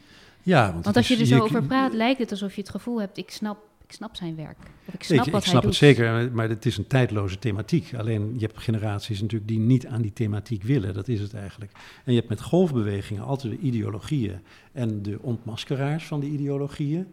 Ja, 0.42 0.72
want, 0.72 0.84
want 0.84 0.96
als 0.96 1.08
je 1.08 1.16
er 1.16 1.26
zo 1.26 1.40
over 1.40 1.62
praat, 1.62 1.92
lijkt 1.92 2.18
het 2.18 2.30
alsof 2.30 2.54
je 2.54 2.60
het 2.60 2.70
gevoel 2.70 3.00
hebt: 3.00 3.18
ik 3.18 3.30
snap, 3.30 3.58
ik 3.86 3.92
snap 3.92 4.16
zijn 4.16 4.36
werk. 4.36 4.58
Of 4.84 4.94
ik 4.94 5.02
snap 5.02 5.26
ik, 5.26 5.32
wat 5.32 5.42
ik 5.42 5.48
snap 5.48 5.62
het 5.62 5.74
zeker, 5.74 6.32
maar 6.32 6.48
het 6.48 6.66
is 6.66 6.76
een 6.76 6.86
tijdloze 6.86 7.38
thematiek. 7.38 7.94
Alleen 7.94 8.32
je 8.34 8.46
hebt 8.46 8.58
generaties 8.58 9.20
natuurlijk 9.20 9.50
die 9.50 9.58
niet 9.58 9.86
aan 9.86 10.02
die 10.02 10.12
thematiek 10.12 10.62
willen. 10.62 10.94
Dat 10.94 11.08
is 11.08 11.20
het 11.20 11.34
eigenlijk. 11.34 11.72
En 12.04 12.12
je 12.12 12.18
hebt 12.18 12.30
met 12.30 12.42
golfbewegingen 12.42 13.24
altijd 13.24 13.52
de 13.52 13.66
ideologieën 13.66 14.40
en 14.72 15.02
de 15.02 15.18
ontmaskeraars 15.22 16.04
van 16.04 16.20
de 16.20 16.26
ideologieën. 16.26 17.06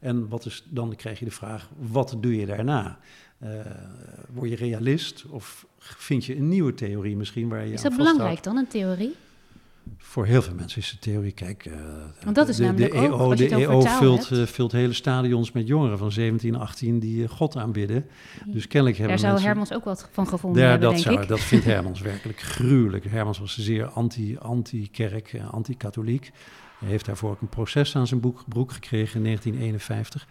En 0.00 0.28
wat 0.28 0.46
is, 0.46 0.64
dan 0.68 0.96
krijg 0.96 1.18
je 1.18 1.24
de 1.24 1.30
vraag: 1.30 1.70
wat 1.76 2.16
doe 2.20 2.36
je 2.36 2.46
daarna? 2.46 2.98
Uh, 3.44 3.50
word 4.32 4.50
je 4.50 4.56
realist 4.56 5.24
of 5.28 5.66
vind 5.78 6.24
je 6.24 6.36
een 6.36 6.48
nieuwe 6.48 6.74
theorie 6.74 7.16
misschien 7.16 7.48
waar 7.48 7.66
je 7.66 7.72
Is 7.72 7.82
dat 7.82 7.96
belangrijk 7.96 8.42
dan, 8.42 8.56
een 8.56 8.66
theorie? 8.66 9.14
Voor 9.98 10.26
heel 10.26 10.42
veel 10.42 10.54
mensen 10.54 10.80
is 10.80 10.90
de 10.90 10.98
theorie, 10.98 11.32
kijk, 11.32 11.64
uh, 11.64 11.74
Want 12.24 12.36
dat 12.36 12.48
is 12.48 12.56
de, 12.56 12.62
namelijk 12.62 12.92
de 12.92 12.98
ook, 12.98 13.20
EO, 13.20 13.30
je 13.30 13.48
de 13.48 13.54
EO 13.54 13.80
vult, 13.80 14.30
uh, 14.32 14.46
vult 14.46 14.72
hele 14.72 14.92
stadions 14.92 15.52
met 15.52 15.66
jongeren 15.66 15.98
van 15.98 16.12
17, 16.12 16.56
18 16.56 16.98
die 16.98 17.22
uh, 17.22 17.28
God 17.28 17.56
aanbidden. 17.56 18.06
Dus 18.46 18.66
kennelijk 18.66 18.98
hebben 18.98 19.16
Daar 19.20 19.30
zou. 19.30 19.42
Hermans 19.42 19.72
ook 19.72 19.84
wat 19.84 20.08
van 20.12 20.26
gevonden 20.26 20.62
hebben, 20.62 20.80
dat, 20.80 20.90
denk 20.90 21.04
zou, 21.04 21.20
ik. 21.20 21.28
dat 21.28 21.40
vindt 21.40 21.64
Hermans 21.74 22.00
werkelijk 22.00 22.40
gruwelijk. 22.40 23.04
Hermans 23.04 23.38
was 23.38 23.58
zeer 23.58 23.86
anti- 23.86 24.38
anti-kerk, 24.38 25.32
eh, 25.32 25.52
anti-katholiek. 25.52 26.30
Hij 26.78 26.88
heeft 26.88 27.06
daarvoor 27.06 27.30
ook 27.30 27.40
een 27.40 27.48
proces 27.48 27.96
aan 27.96 28.06
zijn 28.06 28.20
boek, 28.20 28.44
broek 28.48 28.72
gekregen 28.72 29.16
in 29.16 29.22
1951. 29.22 30.26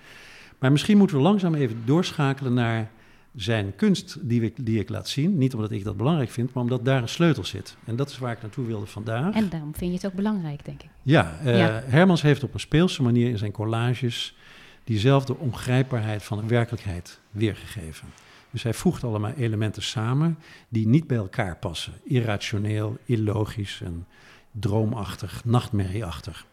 Maar 0.60 0.72
misschien 0.72 0.98
moeten 0.98 1.16
we 1.18 1.22
langzaam 1.22 1.56
even 1.56 1.82
doorschakelen 1.86 2.54
naar 2.54 2.92
zijn 3.36 3.76
kunst 3.76 4.18
die, 4.22 4.42
we, 4.42 4.54
die 4.56 4.80
ik 4.80 4.90
laat 4.90 5.08
zien. 5.08 5.38
Niet 5.38 5.54
omdat 5.54 5.72
ik 5.72 5.84
dat 5.84 5.98
belangrijk 5.98 6.30
vind, 6.30 6.54
maar 6.54 6.64
omdat 6.64 6.86
daar 6.86 7.02
een 7.02 7.10
sleutel 7.10 7.46
zit. 7.46 7.76
En 7.86 7.96
dat 7.96 8.10
is 8.10 8.18
waar 8.18 8.32
ik 8.32 8.42
naartoe 8.42 8.66
wilde 8.66 8.86
vandaag. 8.86 9.36
En 9.36 9.50
daarom 9.50 9.76
vind 9.76 9.90
je 9.92 9.98
het 9.98 10.06
ook 10.06 10.14
belangrijk, 10.14 10.66
denk 10.66 10.84
ik. 10.84 10.90
Ja, 11.02 11.40
uh, 11.46 11.58
Ja. 11.58 11.84
Hermans 11.86 12.22
heeft 12.22 12.44
op 12.44 12.54
een 12.54 12.60
speelse 12.60 13.02
manier 13.02 13.30
in 13.30 13.38
zijn 13.38 13.52
collages 13.52 14.36
diezelfde 14.84 15.38
ongrijpbaarheid 15.38 16.24
van 16.24 16.38
de 16.38 16.48
werkelijkheid 16.48 17.20
weergegeven. 17.32 18.08
Dus 18.52 18.64
hij 18.64 18.74
voegt 18.74 19.04
allemaal 19.04 19.32
elementen 19.32 19.82
samen 19.82 20.38
die 20.70 20.88
niet 20.88 21.08
bij 21.08 21.18
elkaar 21.18 21.58
passen. 21.58 21.94
Irrationeel, 22.04 22.98
illogisch 23.06 23.82
en 23.84 24.06
droomachtig, 24.52 25.46
nachtmerrieachtig. 25.46 26.46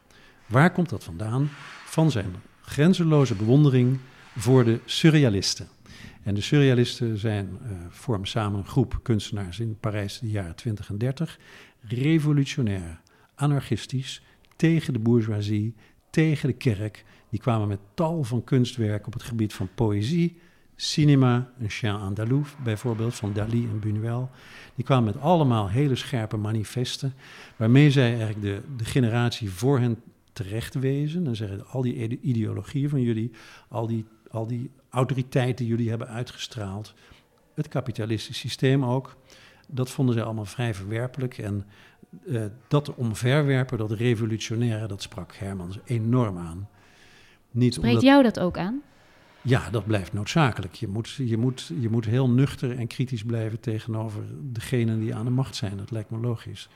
Waar 0.46 0.72
komt 0.72 0.88
dat 0.88 1.04
vandaan? 1.04 1.50
Van 1.84 2.10
zijn 2.10 2.34
grenzeloze 2.60 3.34
bewondering 3.34 3.98
voor 4.36 4.64
de 4.64 4.80
surrealisten. 4.84 5.68
En 6.22 6.34
de 6.34 6.40
surrealisten 6.40 7.18
zijn, 7.18 7.48
uh, 7.62 7.70
vormen 7.88 8.28
samen 8.28 8.58
een 8.58 8.66
groep 8.66 8.98
kunstenaars 9.02 9.60
in 9.60 9.76
Parijs 9.80 10.20
in 10.20 10.26
de 10.26 10.32
jaren 10.32 10.54
20 10.54 10.88
en 10.88 10.98
30. 10.98 11.38
Revolutionair, 11.80 13.00
anarchistisch, 13.34 14.22
tegen 14.56 14.92
de 14.92 14.98
bourgeoisie, 14.98 15.74
tegen 16.10 16.48
de 16.48 16.54
kerk. 16.54 17.04
Die 17.28 17.40
kwamen 17.40 17.68
met 17.68 17.78
tal 17.94 18.22
van 18.24 18.44
kunstwerken 18.44 19.06
op 19.06 19.12
het 19.12 19.22
gebied 19.22 19.52
van 19.52 19.68
poëzie, 19.74 20.38
cinema, 20.76 21.52
een 21.58 21.70
chien 21.70 21.90
andalou 21.90 22.42
bijvoorbeeld, 22.64 23.14
van 23.14 23.32
Dali 23.32 23.68
en 23.68 23.80
Buñuel. 23.80 24.30
Die 24.74 24.84
kwamen 24.84 25.04
met 25.04 25.22
allemaal 25.22 25.68
hele 25.68 25.94
scherpe 25.94 26.36
manifesten, 26.36 27.14
waarmee 27.56 27.90
zij 27.90 28.08
eigenlijk 28.08 28.42
de, 28.42 28.60
de 28.76 28.84
generatie 28.84 29.50
voor 29.50 29.78
hen 29.78 29.98
terecht 30.32 30.74
wezen. 30.74 31.26
En 31.26 31.36
zeggen, 31.36 31.66
al 31.66 31.82
die 31.82 32.20
ideologieën 32.20 32.88
van 32.88 33.00
jullie, 33.00 33.30
al 33.68 33.86
die, 33.86 34.04
al 34.30 34.46
die 34.46 34.70
autoriteit 34.90 35.58
die 35.58 35.66
jullie 35.66 35.88
hebben 35.88 36.08
uitgestraald, 36.08 36.94
het 37.54 37.68
kapitalistisch 37.68 38.38
systeem 38.38 38.84
ook, 38.84 39.16
dat 39.66 39.90
vonden 39.90 40.14
zij 40.14 40.24
allemaal 40.24 40.44
vrij 40.44 40.74
verwerpelijk. 40.74 41.38
En 41.38 41.66
uh, 42.24 42.44
dat 42.68 42.94
omverwerpen, 42.94 43.78
dat 43.78 43.90
revolutionaire, 43.90 44.86
dat 44.86 45.02
sprak 45.02 45.34
Hermans 45.34 45.78
enorm 45.84 46.38
aan. 46.38 46.68
Niet 47.50 47.74
Spreekt 47.74 47.94
omdat, 47.94 48.08
jou 48.08 48.22
dat 48.22 48.40
ook 48.40 48.58
aan? 48.58 48.82
ja, 49.42 49.70
dat 49.70 49.86
blijft 49.86 50.12
noodzakelijk. 50.12 50.74
Je 50.74 50.88
moet, 50.88 51.10
je, 51.10 51.36
moet, 51.36 51.70
je 51.80 51.88
moet 51.88 52.04
heel 52.04 52.30
nuchter 52.30 52.78
en 52.78 52.86
kritisch 52.86 53.24
blijven 53.24 53.60
tegenover 53.60 54.22
degenen 54.40 55.00
die 55.00 55.14
aan 55.14 55.24
de 55.24 55.30
macht 55.30 55.56
zijn. 55.56 55.76
Dat 55.76 55.90
lijkt 55.90 56.10
me 56.10 56.18
logisch. 56.18 56.68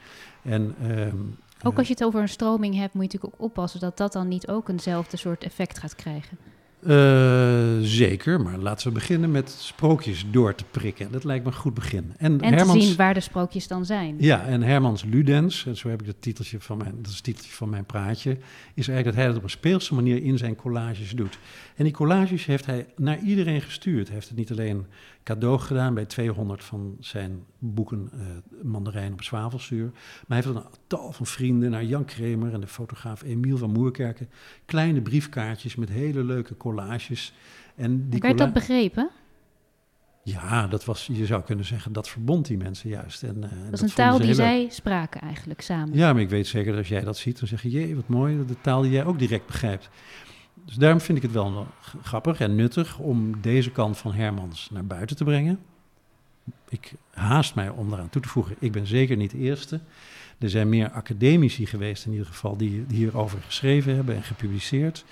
En, 0.42 0.75
ehm, 0.80 1.16
Ook 1.62 1.78
als 1.78 1.87
je 1.87 1.92
het 1.92 2.04
over 2.04 2.20
een 2.20 2.28
stroming 2.28 2.75
hebt, 2.75 2.94
moet 2.94 3.02
je 3.02 3.08
natuurlijk 3.12 3.34
ook 3.34 3.46
oppassen 3.46 3.80
dat 3.80 3.96
dat 3.96 4.12
dan 4.12 4.28
niet 4.28 4.49
ook 4.49 4.68
eenzelfde 4.68 5.16
soort 5.16 5.44
effect 5.44 5.78
gaat 5.78 5.96
krijgen. 5.96 6.38
Uh, 6.86 7.86
zeker, 7.86 8.40
maar 8.40 8.58
laten 8.58 8.86
we 8.86 8.92
beginnen 8.92 9.30
met 9.30 9.50
sprookjes 9.50 10.24
door 10.30 10.54
te 10.54 10.64
prikken. 10.70 11.12
Dat 11.12 11.24
lijkt 11.24 11.44
me 11.44 11.50
een 11.50 11.56
goed 11.56 11.74
begin. 11.74 12.12
En, 12.16 12.40
En 12.40 12.54
Hermans, 12.54 12.78
te 12.78 12.86
zien 12.86 12.96
waar 12.96 13.14
de 13.14 13.20
sprookjes 13.20 13.68
dan 13.68 13.84
zijn. 13.84 14.16
Ja, 14.18 14.44
en 14.44 14.62
Hermans 14.62 15.04
Ludens, 15.04 15.66
en 15.66 15.76
zo 15.76 15.88
heb 15.88 16.00
ik 16.00 16.06
het 16.06 16.22
titeltje 16.22 16.60
van 16.60 16.78
mijn, 16.78 16.96
dat 16.96 17.06
is 17.06 17.14
het 17.14 17.24
titeltje 17.24 17.52
van 17.52 17.68
mijn 17.68 17.84
praatje, 17.84 18.30
is 18.74 18.88
eigenlijk 18.88 19.04
dat 19.04 19.14
hij 19.14 19.26
dat 19.26 19.36
op 19.36 19.42
een 19.42 19.50
speelse 19.50 19.94
manier 19.94 20.22
in 20.22 20.38
zijn 20.38 20.56
collages 20.56 21.10
doet. 21.10 21.38
En 21.76 21.84
die 21.84 21.92
collages 21.92 22.46
heeft 22.46 22.66
hij 22.66 22.86
naar 22.96 23.18
iedereen 23.18 23.60
gestuurd. 23.60 24.06
Hij 24.06 24.14
heeft 24.14 24.28
het 24.28 24.38
niet 24.38 24.50
alleen 24.50 24.86
cadeau 25.22 25.58
gedaan 25.58 25.94
bij 25.94 26.04
200 26.04 26.64
van 26.64 26.96
zijn 27.00 27.44
boeken 27.58 28.10
uh, 28.14 28.20
Mandarijn 28.62 29.12
op 29.12 29.22
zwavelzuur, 29.22 29.90
maar 29.92 30.02
hij 30.26 30.36
heeft 30.36 30.48
een 30.48 30.62
tal 30.86 31.12
van 31.12 31.26
vrienden, 31.26 31.70
naar 31.70 31.84
Jan 31.84 32.04
Kremer 32.04 32.52
en 32.52 32.60
de 32.60 32.66
fotograaf 32.66 33.22
Emiel 33.22 33.56
van 33.56 33.70
Moerkerken, 33.70 34.28
kleine 34.64 35.00
briefkaartjes 35.00 35.74
met 35.74 35.88
hele 35.88 36.24
leuke 36.24 36.56
collages. 36.56 36.73
En 37.76 38.08
die 38.08 38.20
Werd 38.20 38.38
dat 38.38 38.52
begrepen? 38.52 39.10
Ja, 40.24 40.66
dat 40.66 40.84
was, 40.84 41.08
je 41.12 41.26
zou 41.26 41.42
kunnen 41.42 41.64
zeggen, 41.64 41.92
dat 41.92 42.08
verbond 42.08 42.46
die 42.46 42.56
mensen 42.56 42.88
juist. 42.88 43.22
En, 43.22 43.36
uh, 43.36 43.50
Dat 43.64 43.72
is 43.72 43.80
een 43.80 43.94
taal 43.94 44.16
die 44.18 44.26
leuk. 44.26 44.34
zij 44.34 44.66
spraken 44.70 45.20
eigenlijk 45.20 45.60
samen. 45.60 45.96
Ja, 45.96 46.12
maar 46.12 46.22
ik 46.22 46.28
weet 46.28 46.46
zeker 46.46 46.70
dat 46.70 46.78
als 46.78 46.88
jij 46.88 47.00
dat 47.00 47.16
ziet, 47.16 47.38
dan 47.38 47.48
zeg 47.48 47.62
je, 47.62 47.70
jee, 47.70 47.94
wat 47.94 48.08
mooi, 48.08 48.46
de 48.46 48.60
taal 48.60 48.82
die 48.82 48.90
jij 48.90 49.04
ook 49.04 49.18
direct 49.18 49.46
begrijpt. 49.46 49.88
Dus 50.64 50.74
daarom 50.74 51.00
vind 51.00 51.18
ik 51.18 51.22
het 51.22 51.32
wel 51.32 51.66
grappig 52.02 52.40
en 52.40 52.54
nuttig 52.54 52.98
om 52.98 53.40
deze 53.40 53.70
kant 53.70 53.98
van 53.98 54.12
Hermans 54.12 54.70
naar 54.72 54.84
buiten 54.84 55.16
te 55.16 55.24
brengen. 55.24 55.58
Ik 56.68 56.92
haast 57.10 57.54
mij 57.54 57.68
om 57.68 57.92
eraan 57.92 58.10
toe 58.10 58.22
te 58.22 58.28
voegen, 58.28 58.56
ik 58.58 58.72
ben 58.72 58.86
zeker 58.86 59.16
niet 59.16 59.30
de 59.30 59.38
eerste. 59.38 59.80
Er 60.38 60.50
zijn 60.50 60.68
meer 60.68 60.90
academici 60.90 61.66
geweest 61.66 62.06
in 62.06 62.12
ieder 62.12 62.26
geval 62.26 62.56
die, 62.56 62.86
die 62.86 62.96
hierover 62.96 63.38
geschreven 63.42 63.94
hebben 63.94 64.14
en 64.14 64.22
gepubliceerd. 64.22 65.04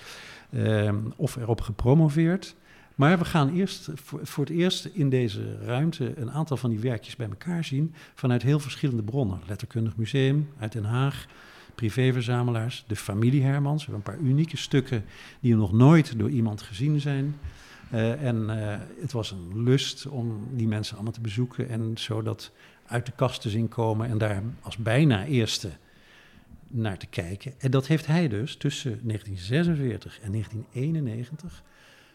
Um, 0.54 1.12
of 1.16 1.36
erop 1.36 1.60
gepromoveerd. 1.60 2.54
Maar 2.94 3.18
we 3.18 3.24
gaan 3.24 3.54
eerst 3.54 3.88
voor, 4.04 4.44
het 4.44 4.52
eerst 4.52 4.84
in 4.84 5.08
deze 5.08 5.58
ruimte 5.64 6.12
een 6.16 6.30
aantal 6.30 6.56
van 6.56 6.70
die 6.70 6.78
werkjes 6.78 7.16
bij 7.16 7.28
elkaar 7.28 7.64
zien 7.64 7.94
vanuit 8.14 8.42
heel 8.42 8.60
verschillende 8.60 9.02
bronnen. 9.02 9.40
Letterkundig 9.46 9.96
Museum 9.96 10.48
uit 10.58 10.72
Den 10.72 10.84
Haag, 10.84 11.26
privéverzamelaars, 11.74 12.84
de 12.86 12.96
familie 12.96 13.42
Hermans. 13.42 13.86
We 13.86 13.92
hebben 13.92 14.12
een 14.12 14.18
paar 14.18 14.28
unieke 14.28 14.56
stukken 14.56 15.04
die 15.40 15.56
nog 15.56 15.72
nooit 15.72 16.18
door 16.18 16.30
iemand 16.30 16.62
gezien 16.62 17.00
zijn. 17.00 17.36
Uh, 17.92 18.22
en 18.22 18.36
uh, 18.36 18.76
het 19.00 19.12
was 19.12 19.30
een 19.30 19.62
lust 19.62 20.06
om 20.06 20.48
die 20.50 20.68
mensen 20.68 20.94
allemaal 20.94 21.12
te 21.12 21.20
bezoeken 21.20 21.68
en 21.68 21.92
zodat 21.94 22.52
uit 22.86 23.06
de 23.06 23.12
kast 23.16 23.40
te 23.40 23.50
zien 23.50 23.68
komen 23.68 24.08
en 24.08 24.18
daar 24.18 24.42
als 24.60 24.76
bijna 24.76 25.24
eerste 25.24 25.70
naar 26.72 26.98
te 26.98 27.06
kijken. 27.06 27.54
En 27.58 27.70
dat 27.70 27.86
heeft 27.86 28.06
hij 28.06 28.28
dus 28.28 28.56
tussen 28.56 28.90
1946 29.02 30.20
en 30.20 30.32
1991 30.32 31.62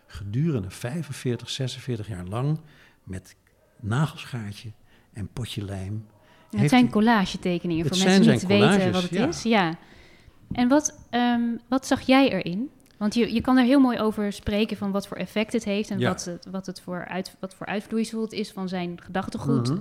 gedurende 0.08 0.70
45, 0.70 1.50
46 1.50 2.08
jaar 2.08 2.26
lang 2.26 2.60
met 3.04 3.36
nagelschaartje 3.80 4.72
en 5.14 5.28
potje 5.34 5.64
lijm. 5.64 6.06
Ja, 6.50 6.60
het 6.60 6.70
zijn 6.70 6.84
hij... 6.84 6.92
collagetekeningen 6.92 7.86
voor 7.88 7.98
mensen 7.98 8.22
die 8.22 8.32
niet 8.32 8.46
weten 8.46 8.92
wat 8.92 9.02
het 9.02 9.12
ja. 9.12 9.28
is. 9.28 9.44
Ja. 9.44 9.78
En 10.52 10.68
wat, 10.68 11.00
um, 11.12 11.60
wat 11.68 11.88
zag 11.88 12.02
jij 12.02 12.32
erin? 12.32 12.70
Want 12.98 13.14
je, 13.14 13.34
je 13.34 13.42
kan 13.42 13.58
er 13.58 13.64
heel 13.64 13.80
mooi 13.80 14.00
over 14.00 14.34
spreken 14.34 14.78
van 14.78 14.92
wat 14.92 15.08
voor 15.08 15.18
effect 15.18 15.54
het 15.54 15.64
heeft 15.64 15.90
en 15.90 16.00
Ja. 16.00 16.08
wat, 16.08 16.26
het, 16.26 16.48
wat, 16.52 16.66
het 16.66 16.82
voor 16.82 17.06
uit, 17.06 17.36
wat 17.40 17.56
voor 17.56 17.66
uitvloeisel 17.66 18.22
het 18.22 18.32
is 18.32 18.52
van 18.52 18.70
zijn 18.70 19.02
gedachtegoed. 19.02 19.70
Mhm. 19.70 19.80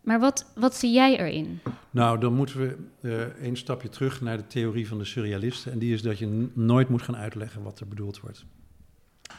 Maar 0.00 0.20
wat, 0.20 0.52
wat 0.54 0.74
zie 0.74 0.92
jij 0.92 1.18
erin? 1.18 1.60
Nou, 1.90 2.18
dan 2.18 2.34
moeten 2.34 2.58
we 3.00 3.32
een 3.40 3.56
stapje 3.56 3.88
terug 3.88 4.20
naar 4.20 4.36
de 4.36 4.46
theorie 4.46 4.88
van 4.88 4.98
de 4.98 5.04
surrealisten. 5.04 5.72
En 5.72 5.78
die 5.78 5.94
is 5.94 6.02
dat 6.02 6.18
je 6.18 6.48
nooit 6.52 6.88
moet 6.88 7.02
gaan 7.02 7.16
uitleggen 7.16 7.62
wat 7.62 7.80
er 7.80 7.88
bedoeld 7.88 8.20
wordt. 8.20 8.44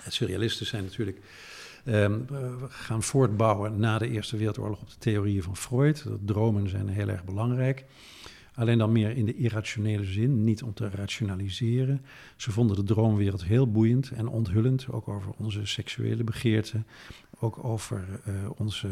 surrealisten 0.08 0.66
zijn 0.66 0.84
natuurlijk 0.84 1.22
um, 1.86 2.26
gaan 2.68 3.04
voortbouwen 3.04 3.80
na 3.80 3.98
de 3.98 4.10
Eerste 4.10 4.38
Wereldoorlog 4.38 4.82
op 4.82 4.90
de 4.90 4.98
theorieën 4.98 5.44
van 5.44 5.58
Freud. 5.58 6.04
Dat 6.04 6.20
dromen 6.26 6.70
zijn 6.70 6.88
heel 6.88 7.08
erg 7.08 7.24
belangrijk. 7.24 7.86
Alleen 8.56 8.78
dan 8.78 8.92
meer 8.92 9.18
in 9.18 9.26
de 9.26 9.36
irrationele 9.36 10.06
zin, 10.06 10.44
niet 10.44 10.64
om 10.64 10.74
te 10.74 10.90
rationaliseren. 10.90 12.02
Ze 12.36 12.52
vonden 12.52 12.76
de 12.76 12.84
droomwereld 12.84 13.44
heel 13.44 13.72
boeiend 13.72 14.12
en 14.12 14.28
onthullend, 14.28 14.88
ook 14.92 15.08
over 15.08 15.32
onze 15.38 15.66
seksuele 15.66 16.24
begeerten, 16.24 16.88
ook 17.40 17.64
over 17.64 18.06
onze 18.58 18.88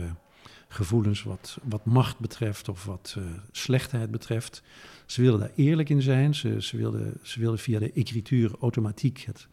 gevoelens 0.72 1.24
wat, 1.24 1.60
wat 1.64 1.86
macht 1.86 2.20
betreft 2.20 2.70
of 2.70 2.86
wat 2.86 3.16
uh, 3.18 3.24
slechtheid 3.52 4.12
betreft. 4.12 4.64
Ze 5.06 5.22
wilden 5.22 5.40
daar 5.40 5.52
eerlijk 5.56 5.90
in 5.90 6.02
zijn. 6.02 6.36
Ze, 6.36 6.62
ze, 6.62 6.78
wilden, 6.78 7.14
ze 7.22 7.40
wilden 7.40 7.60
via 7.60 7.80
de 7.80 7.92
écrituur 7.92 8.52
automatiek, 8.60 9.24
het 9.26 9.48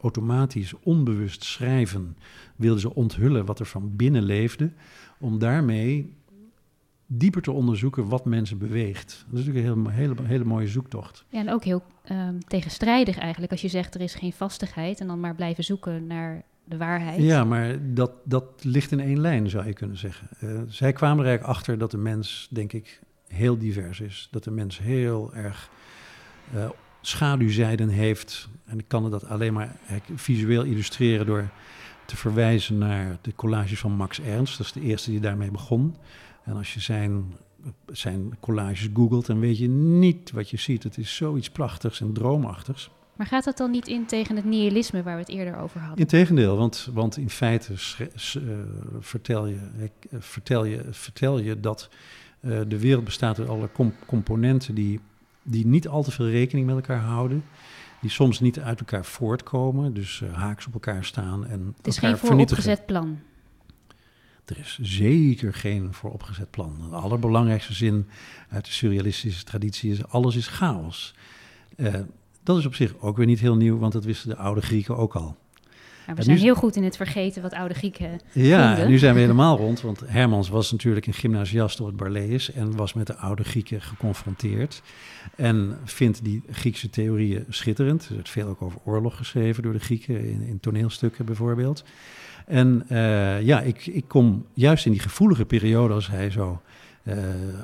automatisch 0.00 0.74
onbewust 0.82 1.44
schrijven, 1.44 2.16
wilden 2.56 2.80
ze 2.80 2.94
onthullen 2.94 3.44
wat 3.44 3.60
er 3.60 3.66
van 3.66 3.96
binnen 3.96 4.22
leefde, 4.22 4.72
om 5.18 5.38
daarmee 5.38 6.16
dieper 7.06 7.42
te 7.42 7.52
onderzoeken 7.52 8.08
wat 8.08 8.24
mensen 8.24 8.58
beweegt. 8.58 9.24
Dat 9.30 9.38
is 9.38 9.46
natuurlijk 9.46 9.76
een 9.76 9.90
hele, 9.90 10.14
hele, 10.14 10.28
hele 10.28 10.44
mooie 10.44 10.68
zoektocht. 10.68 11.24
Ja, 11.28 11.38
en 11.38 11.50
ook 11.50 11.64
heel 11.64 11.82
um, 12.10 12.44
tegenstrijdig 12.44 13.18
eigenlijk, 13.18 13.52
als 13.52 13.60
je 13.60 13.68
zegt 13.68 13.94
er 13.94 14.00
is 14.00 14.14
geen 14.14 14.32
vastigheid 14.32 15.00
en 15.00 15.06
dan 15.06 15.20
maar 15.20 15.34
blijven 15.34 15.64
zoeken 15.64 16.06
naar 16.06 16.44
de 16.68 16.76
waarheid. 16.76 17.22
Ja, 17.22 17.44
maar 17.44 17.94
dat, 17.94 18.12
dat 18.24 18.44
lijkt 18.60 18.92
in 18.92 19.00
één 19.00 19.20
lijn, 19.20 19.50
zou 19.50 19.66
je 19.66 19.72
kunnen 19.72 19.96
zeggen. 19.96 20.28
Uh, 20.40 20.60
zij 20.66 20.92
kwamen 20.92 21.18
er 21.18 21.28
eigenlijk 21.28 21.56
achter 21.56 21.78
dat 21.78 21.90
de 21.90 21.96
mens, 21.96 22.48
denk 22.50 22.72
ik, 22.72 23.00
heel 23.28 23.58
divers 23.58 24.00
is. 24.00 24.28
Dat 24.30 24.44
de 24.44 24.50
mens 24.50 24.78
heel 24.78 25.34
erg 25.34 25.70
uh, 26.54 26.70
schaduwzijden 27.00 27.88
heeft. 27.88 28.48
En 28.64 28.78
ik 28.78 28.84
kan 28.88 29.10
dat 29.10 29.26
alleen 29.26 29.52
maar 29.52 29.76
visueel 30.14 30.62
illustreren 30.62 31.26
door 31.26 31.48
te 32.04 32.16
verwijzen 32.16 32.78
naar 32.78 33.18
de 33.20 33.34
collages 33.34 33.80
van 33.80 33.92
Max 33.92 34.20
Ernst. 34.20 34.58
Dat 34.58 34.66
is 34.66 34.72
de 34.72 34.80
eerste 34.80 35.10
die 35.10 35.20
daarmee 35.20 35.50
begon. 35.50 35.96
En 36.44 36.56
als 36.56 36.74
je 36.74 36.80
zijn, 36.80 37.34
zijn 37.86 38.36
collages 38.40 38.90
googelt, 38.94 39.26
dan 39.26 39.40
weet 39.40 39.58
je 39.58 39.68
niet 39.68 40.30
wat 40.30 40.50
je 40.50 40.56
ziet. 40.56 40.82
Het 40.82 40.98
is 40.98 41.16
zoiets 41.16 41.50
prachtigs 41.50 42.00
en 42.00 42.12
droomachtigs. 42.12 42.90
Maar 43.18 43.26
gaat 43.26 43.44
dat 43.44 43.56
dan 43.56 43.70
niet 43.70 43.88
in 43.88 44.06
tegen 44.06 44.36
het 44.36 44.44
nihilisme 44.44 45.02
waar 45.02 45.14
we 45.14 45.20
het 45.20 45.30
eerder 45.30 45.56
over 45.56 45.80
hadden? 45.80 45.98
Integendeel, 45.98 46.56
want, 46.56 46.88
want 46.92 47.16
in 47.16 47.30
feite 47.30 47.72
uh, 47.72 47.78
vertel, 49.00 49.46
je, 49.46 49.58
uh, 49.80 50.20
vertel, 50.20 50.64
je, 50.64 50.84
vertel 50.90 51.38
je 51.38 51.60
dat 51.60 51.88
uh, 52.40 52.60
de 52.68 52.78
wereld 52.78 53.04
bestaat 53.04 53.38
uit 53.38 53.48
alle 53.48 53.72
comp 53.72 53.94
componenten 54.06 54.74
die, 54.74 55.00
die 55.42 55.66
niet 55.66 55.88
al 55.88 56.02
te 56.02 56.10
veel 56.10 56.28
rekening 56.28 56.66
met 56.66 56.74
elkaar 56.74 57.00
houden. 57.00 57.44
Die 58.00 58.10
soms 58.10 58.40
niet 58.40 58.60
uit 58.60 58.78
elkaar 58.78 59.04
voortkomen, 59.04 59.94
dus 59.94 60.22
haaks 60.32 60.66
op 60.66 60.72
elkaar 60.72 61.04
staan. 61.04 61.46
En 61.46 61.74
het 61.76 61.86
is 61.86 61.98
geen 61.98 62.18
vooropgezet 62.18 62.86
plan. 62.86 63.18
Er 64.44 64.58
is 64.58 64.78
zeker 64.82 65.54
geen 65.54 65.92
vooropgezet 65.94 66.50
plan. 66.50 66.76
De 66.90 66.96
allerbelangrijkste 66.96 67.72
zin 67.72 68.08
uit 68.48 68.64
de 68.64 68.70
surrealistische 68.70 69.44
traditie 69.44 69.92
is: 69.92 70.06
alles 70.06 70.36
is 70.36 70.46
chaos. 70.46 71.14
Dat 72.48 72.58
is 72.58 72.66
op 72.66 72.74
zich 72.74 72.94
ook 73.00 73.16
weer 73.16 73.26
niet 73.26 73.40
heel 73.40 73.56
nieuw, 73.56 73.78
want 73.78 73.92
dat 73.92 74.04
wisten 74.04 74.28
de 74.28 74.36
oude 74.36 74.60
Grieken 74.60 74.96
ook 74.96 75.14
al. 75.14 75.36
we 76.14 76.22
zijn 76.22 76.38
heel 76.38 76.54
goed 76.54 76.76
in 76.76 76.84
het 76.84 76.96
vergeten 76.96 77.42
wat 77.42 77.52
oude 77.52 77.74
Grieken. 77.74 78.20
Ja, 78.32 78.76
en 78.76 78.88
nu 78.88 78.98
zijn 78.98 79.14
we 79.14 79.20
helemaal 79.28 79.56
rond. 79.56 79.80
Want 79.80 80.00
Hermans 80.06 80.48
was 80.48 80.72
natuurlijk 80.72 81.06
een 81.06 81.14
gymnasiast 81.14 81.78
door 81.78 81.86
het 81.86 81.96
Barlees 81.96 82.52
en 82.52 82.76
was 82.76 82.92
met 82.92 83.06
de 83.06 83.16
oude 83.16 83.44
Grieken 83.44 83.82
geconfronteerd. 83.82 84.82
En 85.36 85.78
vindt 85.84 86.24
die 86.24 86.42
Griekse 86.50 86.90
theorieën 86.90 87.44
schitterend. 87.48 88.08
Er 88.08 88.14
werd 88.14 88.28
veel 88.28 88.48
ook 88.48 88.62
over 88.62 88.80
oorlog 88.84 89.16
geschreven 89.16 89.62
door 89.62 89.72
de 89.72 89.78
Grieken, 89.78 90.24
in, 90.24 90.42
in 90.42 90.60
toneelstukken 90.60 91.24
bijvoorbeeld. 91.24 91.84
En 92.46 92.84
uh, 92.90 93.42
ja, 93.42 93.60
ik, 93.60 93.86
ik 93.86 94.04
kom 94.06 94.46
juist 94.54 94.86
in 94.86 94.92
die 94.92 95.00
gevoelige 95.00 95.44
periode 95.44 95.94
als 95.94 96.08
hij 96.08 96.30
zo 96.30 96.60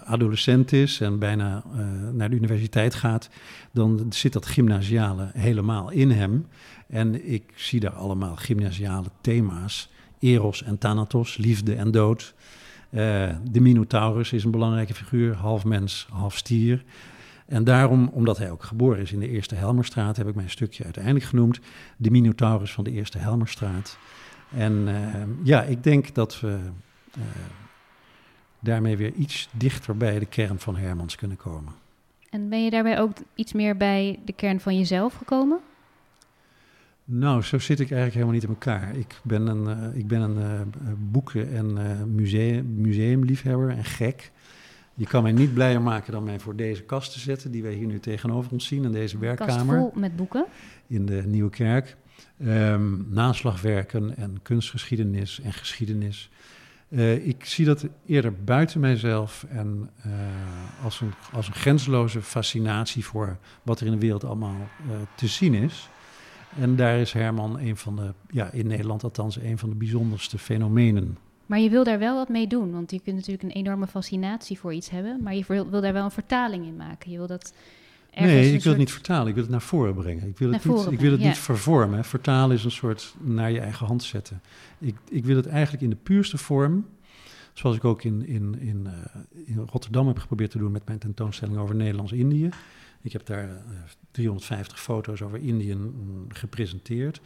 adolescent 0.05 0.73
is 0.73 1.01
en 1.01 1.19
bijna 1.19 1.63
uh, 1.67 1.87
naar 2.13 2.31
de 2.31 2.37
universiteit 2.37 2.95
gaat, 2.95 3.29
dan 3.73 4.07
zit 4.09 4.33
dat 4.33 4.47
gymnasiale 4.47 5.31
helemaal 5.33 5.91
in 5.91 6.11
hem. 6.11 6.47
En 6.87 7.31
ik 7.33 7.53
zie 7.55 7.81
daar 7.81 7.93
allemaal 7.93 8.37
gymnasiale 8.37 9.09
thema's. 9.21 9.93
Eros 10.19 10.63
en 10.63 10.79
Thanatos, 10.79 11.37
liefde 11.37 11.75
en 11.75 11.91
dood. 11.91 12.35
Uh, 12.91 13.01
de 13.51 13.61
Minotaurus 13.61 14.33
is 14.33 14.45
een 14.45 14.51
belangrijke 14.51 14.95
figuur, 14.95 15.35
half 15.35 15.65
mens, 15.65 16.07
half 16.11 16.37
stier. 16.37 16.85
En 17.47 17.65
daarom, 17.65 18.09
omdat 18.13 18.39
hij 18.39 18.51
ook 18.51 18.63
geboren 18.63 19.01
is 19.01 19.13
in 19.13 19.21
de 19.21 19.29
Eerste 19.29 19.55
Helmerstraat, 19.55 20.17
heb 20.17 20.29
ik 20.29 20.35
mijn 20.35 20.51
stukje 20.51 20.85
uiteindelijk 20.85 21.25
genoemd. 21.25 21.61
De 21.97 22.11
Minotaurus 22.11 22.73
van 22.73 22.85
de 22.85 22.91
Eerste 22.91 23.19
Helmerstraat. 23.19 23.99
En 24.57 24.89
ja, 25.43 25.63
ik 25.63 25.83
denk 25.83 26.15
dat 26.15 26.41
we 26.41 26.59
daarmee 28.65 28.97
weer 28.97 29.13
iets 29.13 29.49
dichter 29.53 29.97
bij 29.97 30.19
de 30.19 30.27
kern 30.27 30.59
van 30.59 30.77
Hermans 30.77 31.17
kunnen 31.17 31.37
komen. 31.37 31.73
En 32.31 32.49
ben 32.49 32.65
je 32.65 32.71
daarbij 32.71 33.01
ook 33.01 33.13
iets 33.35 33.53
meer 33.53 33.77
bij 33.77 34.19
de 34.25 34.33
kern 34.33 34.61
van 34.61 34.79
jezelf 34.79 35.15
gekomen? 35.15 35.59
Nou, 37.05 37.43
zo 37.43 37.59
zit 37.59 37.81
ik 37.81 37.91
eigenlijk 37.91 38.13
helemaal 38.13 38.35
niet 38.35 38.43
in 38.43 38.49
elkaar. 38.49 38.97
Ik 38.97 39.21
ben 39.23 39.47
een, 39.47 39.93
uh, 39.93 39.99
ik 39.99 40.07
ben 40.07 40.21
een 40.21 40.37
uh, 40.37 40.93
boeken- 40.99 41.53
en 41.53 41.71
uh, 41.71 42.03
museum, 42.15 42.81
museumliefhebber 42.81 43.69
en 43.69 43.85
gek. 43.85 44.33
Je 44.95 45.07
kan 45.07 45.23
mij 45.23 45.33
niet 45.33 45.55
blijer 45.55 45.83
maken 45.83 46.13
dan 46.13 46.25
mij 46.25 46.41
voor 46.41 46.57
deze 46.57 46.83
kast 46.83 47.13
te 47.13 47.19
zetten, 47.19 47.51
die 47.51 47.63
wij 47.63 47.73
hier 47.73 47.87
nu 47.87 48.01
tegenover 48.01 48.53
ons 48.53 48.67
zien, 48.67 48.85
in 48.85 48.93
deze 48.93 49.19
werkkamer. 49.19 49.55
Kast 49.55 49.67
vol 49.67 49.93
met 49.95 50.17
boeken? 50.17 50.47
In 50.87 51.07
de 51.07 51.23
Nieuwe 51.27 51.51
Kerk. 51.51 51.97
Um, 52.47 53.07
naslagwerken 53.11 54.17
en 54.17 54.39
kunstgeschiedenis 54.43 55.41
en 55.41 55.53
geschiedenis. 55.53 56.31
Uh, 56.89 57.27
ik 57.27 57.45
zie 57.45 57.65
dat 57.65 57.87
eerder 58.07 58.45
buiten 58.45 58.81
mijzelf 58.81 59.47
en 59.49 59.91
uh, 60.07 60.13
als, 60.85 61.01
een, 61.01 61.13
als 61.33 61.47
een 61.47 61.55
grenzeloze 61.55 62.23
fascinatie 62.23 63.05
voor 63.05 63.37
wat 63.63 63.81
er 63.81 63.87
in 63.87 63.93
de 63.93 63.99
wereld 63.99 64.25
allemaal 64.25 64.57
uh, 64.87 64.93
te 65.15 65.27
zien 65.27 65.55
is. 65.55 65.89
En 66.59 66.77
daar 66.77 66.99
is 66.99 67.13
Herman 67.13 67.59
een 67.59 67.77
van 67.77 67.97
de, 67.97 68.13
ja, 68.31 68.51
in 68.51 68.67
Nederland 68.67 69.05
althans, 69.05 69.37
een 69.37 69.59
van 69.59 69.69
de 69.69 69.77
bijzonderste 69.77 70.39
fenomenen. 70.39 71.19
Maar 71.47 71.59
je 71.59 71.71
wil 71.71 71.85
daar 71.85 71.99
wel 71.99 72.17
wat 72.17 72.29
mee 72.29 72.47
doen, 72.47 72.73
want 72.73 72.91
je 72.91 73.01
kunt 73.01 73.17
natuurlijk 73.17 73.43
een 73.43 73.51
enorme 73.51 73.87
fascinatie 73.87 74.59
voor 74.59 74.73
iets 74.73 74.91
hebben, 74.91 75.23
maar 75.23 75.35
je 75.35 75.45
wil, 75.47 75.71
wil 75.71 75.81
daar 75.81 75.93
wel 75.93 76.05
een 76.05 76.11
vertaling 76.11 76.67
in 76.67 76.77
maken. 76.77 77.11
Je 77.11 77.17
wil 77.17 77.27
dat 77.27 77.55
Nee, 78.17 78.53
ik 78.53 78.63
wil 78.63 78.73
het 78.73 78.81
niet 78.81 78.93
vertalen, 78.93 79.29
ik 79.29 79.35
wil 79.35 79.43
het 79.43 79.53
naar 79.53 79.63
voren 79.63 79.95
brengen. 79.95 80.29
Ik 80.29 80.39
wil 80.39 80.53
het, 80.53 80.65
niet, 80.65 80.87
ik 80.91 81.01
wil 81.01 81.11
het 81.11 81.21
niet 81.21 81.39
vervormen. 81.39 82.05
Vertalen 82.05 82.57
is 82.57 82.65
een 82.65 82.71
soort 82.71 83.15
naar 83.21 83.51
je 83.51 83.61
eigen 83.61 83.87
hand 83.87 84.03
zetten. 84.03 84.43
Ik, 84.79 84.97
ik 85.09 85.25
wil 85.25 85.37
het 85.37 85.47
eigenlijk 85.47 85.83
in 85.83 85.91
de 85.91 85.97
puurste 85.97 86.39
vorm, 86.39 86.87
zoals 87.53 87.77
ik 87.77 87.85
ook 87.85 88.03
in, 88.03 88.27
in, 88.27 88.59
in, 88.61 88.87
uh, 88.87 89.47
in 89.47 89.69
Rotterdam 89.71 90.07
heb 90.07 90.19
geprobeerd 90.19 90.51
te 90.51 90.59
doen 90.59 90.73
met 90.73 90.87
mijn 90.87 90.99
tentoonstelling 90.99 91.59
over 91.59 91.75
Nederlands-Indië. 91.75 92.49
Ik 93.03 93.13
heb 93.13 93.27
daar 93.27 93.49
uh, 93.49 93.55
eh, 93.55 93.61
350 94.11 94.81
foto's 94.81 95.23
over 95.23 95.39
Indië 95.39 95.75
mm, 95.75 96.27
gepresenteerd. 96.29 97.21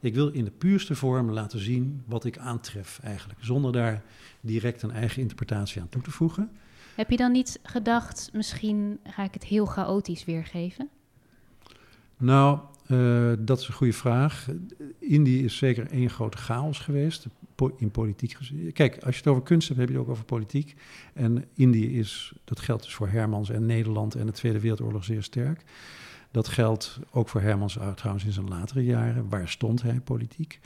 Ik 0.00 0.14
wil 0.14 0.28
in 0.28 0.44
de 0.44 0.50
puurste 0.50 0.94
vorm 0.94 1.30
laten 1.30 1.58
zien 1.58 2.02
wat 2.06 2.24
ik 2.24 2.38
aantref 2.38 3.00
eigenlijk, 3.02 3.38
zonder 3.42 3.72
daar 3.72 4.02
direct 4.40 4.82
een 4.82 4.90
eigen 4.90 5.22
interpretatie 5.22 5.80
aan 5.80 5.88
toe 5.88 6.02
te 6.02 6.10
voegen. 6.10 6.50
Heb 6.94 7.10
je 7.10 7.16
dan 7.16 7.32
niet 7.32 7.60
gedacht, 7.62 8.30
misschien 8.32 8.98
ga 9.04 9.22
ik 9.22 9.34
het 9.34 9.44
heel 9.44 9.66
chaotisch 9.66 10.24
weergeven? 10.24 10.88
Nou, 12.16 12.58
uh, 12.88 13.32
dat 13.38 13.60
is 13.60 13.68
een 13.68 13.74
goede 13.74 13.92
vraag. 13.92 14.48
Indië 14.98 15.44
is 15.44 15.56
zeker 15.56 15.90
één 15.90 16.10
grote 16.10 16.36
chaos 16.36 16.78
geweest, 16.78 17.26
in 17.76 17.90
politiek 17.90 18.32
gezien. 18.32 18.72
Kijk, 18.72 19.04
als 19.04 19.14
je 19.14 19.20
het 19.20 19.30
over 19.30 19.42
kunst 19.42 19.68
hebt, 19.68 19.80
heb 19.80 19.88
je 19.88 19.94
het 19.94 20.04
ook 20.04 20.10
over 20.10 20.24
politiek. 20.24 20.74
En 21.14 21.44
Indië 21.54 21.98
is, 21.98 22.32
dat 22.44 22.60
geldt 22.60 22.82
dus 22.82 22.94
voor 22.94 23.08
Hermans 23.08 23.50
en 23.50 23.66
Nederland 23.66 24.14
en 24.14 24.26
de 24.26 24.32
Tweede 24.32 24.60
Wereldoorlog 24.60 25.04
zeer 25.04 25.22
sterk. 25.22 25.64
Dat 26.30 26.48
geldt 26.48 26.98
ook 27.10 27.28
voor 27.28 27.40
Hermans 27.40 27.78
trouwens 27.94 28.24
in 28.24 28.32
zijn 28.32 28.48
latere 28.48 28.84
jaren. 28.84 29.28
Waar 29.28 29.48
stond 29.48 29.82
hij 29.82 30.00
politiek? 30.00 30.60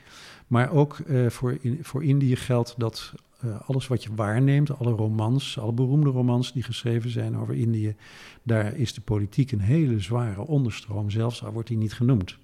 Maar 0.47 0.71
ook 0.71 0.97
uh, 0.97 1.29
voor, 1.29 1.57
voor 1.81 2.03
Indië 2.03 2.35
geldt 2.35 2.73
dat 2.77 3.13
uh, 3.45 3.59
alles 3.65 3.87
wat 3.87 4.03
je 4.03 4.15
waarneemt, 4.15 4.77
alle 4.77 4.91
romans, 4.91 5.59
alle 5.59 5.73
beroemde 5.73 6.09
romans 6.09 6.53
die 6.53 6.63
geschreven 6.63 7.09
zijn 7.09 7.37
over 7.37 7.55
Indië, 7.55 7.95
daar 8.43 8.75
is 8.75 8.93
de 8.93 9.01
politiek 9.01 9.51
een 9.51 9.59
hele 9.59 9.99
zware 9.99 10.41
onderstroom, 10.41 11.09
zelfs 11.09 11.43
al 11.43 11.51
wordt 11.51 11.67
die 11.67 11.77
niet 11.77 11.93
genoemd. 11.93 12.37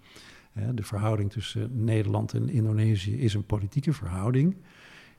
De 0.74 0.84
verhouding 0.84 1.32
tussen 1.32 1.84
Nederland 1.84 2.34
en 2.34 2.50
Indonesië 2.50 3.20
is 3.20 3.34
een 3.34 3.46
politieke 3.46 3.94
verhouding. 3.94 4.56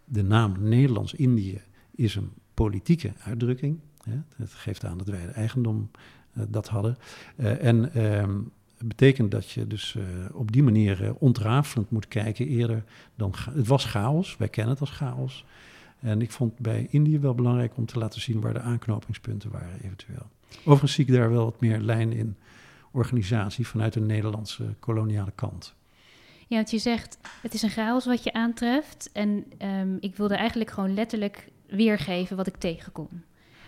De 0.05 0.23
naam 0.23 0.55
Nederlands-Indië 0.59 1.61
is 1.91 2.15
een 2.15 2.31
politieke 2.55 3.13
uitdrukking. 3.19 3.79
Het 4.37 4.53
geeft 4.53 4.85
aan 4.85 4.99
dat 4.99 5.09
wij 5.09 5.27
de 5.27 5.33
eigendom 5.33 5.91
uh, 6.37 6.45
dat 6.49 6.69
hadden. 6.69 6.97
en 7.37 7.93
ehm, 8.79 8.89
betekent 8.89 9.31
dat 9.31 9.51
je 9.51 9.67
dus 9.67 9.97
op 10.33 10.53
die 10.53 10.63
manier 10.63 11.15
ontrafelend 11.19 11.91
moet 11.91 12.09
kijken 12.09 12.47
eerder 12.47 12.85
dan... 13.15 13.35
Het 13.51 13.67
was 13.67 13.85
chaos, 13.85 14.37
wij 14.37 14.49
kennen 14.49 14.73
het 14.73 14.81
als 14.81 14.91
chaos. 14.91 15.45
En 16.01 16.23
ik 16.23 16.31
vond 16.31 16.59
bij 16.59 16.87
Indië 16.91 17.19
wel 17.19 17.35
belangrijk 17.35 17.77
om 17.77 17.87
te 17.87 17.99
laten 17.99 18.21
zien 18.21 18.41
waar 18.41 18.53
de 18.53 18.61
aanknopingspunten 18.61 19.51
waren, 19.51 19.81
eventueel. 19.83 20.27
Overigens 20.59 20.93
zie 20.93 21.05
ik 21.05 21.13
daar 21.13 21.31
wel 21.31 21.45
wat 21.45 21.61
meer 21.61 21.81
lijn 21.81 22.13
in 22.13 22.37
organisatie 22.91 23.67
vanuit 23.67 23.93
de 23.93 24.01
Nederlandse 24.01 24.75
koloniale 24.81 25.33
kant. 25.35 25.75
Ja, 26.49 26.57
want 26.57 26.71
je 26.71 26.79
zegt, 26.79 27.19
het 27.43 27.55
is 27.55 27.63
een 27.63 27.71
chaos 27.71 28.07
wat 28.07 28.23
je 28.25 28.33
aantreft. 28.33 29.11
En 29.13 29.45
um, 29.63 29.97
ik 30.01 30.17
wilde 30.17 30.37
eigenlijk 30.37 30.71
gewoon 30.71 30.95
letterlijk 30.95 31.49
weergeven 31.67 32.37
wat 32.37 32.47
ik 32.47 32.57
tegenkom. 32.57 33.09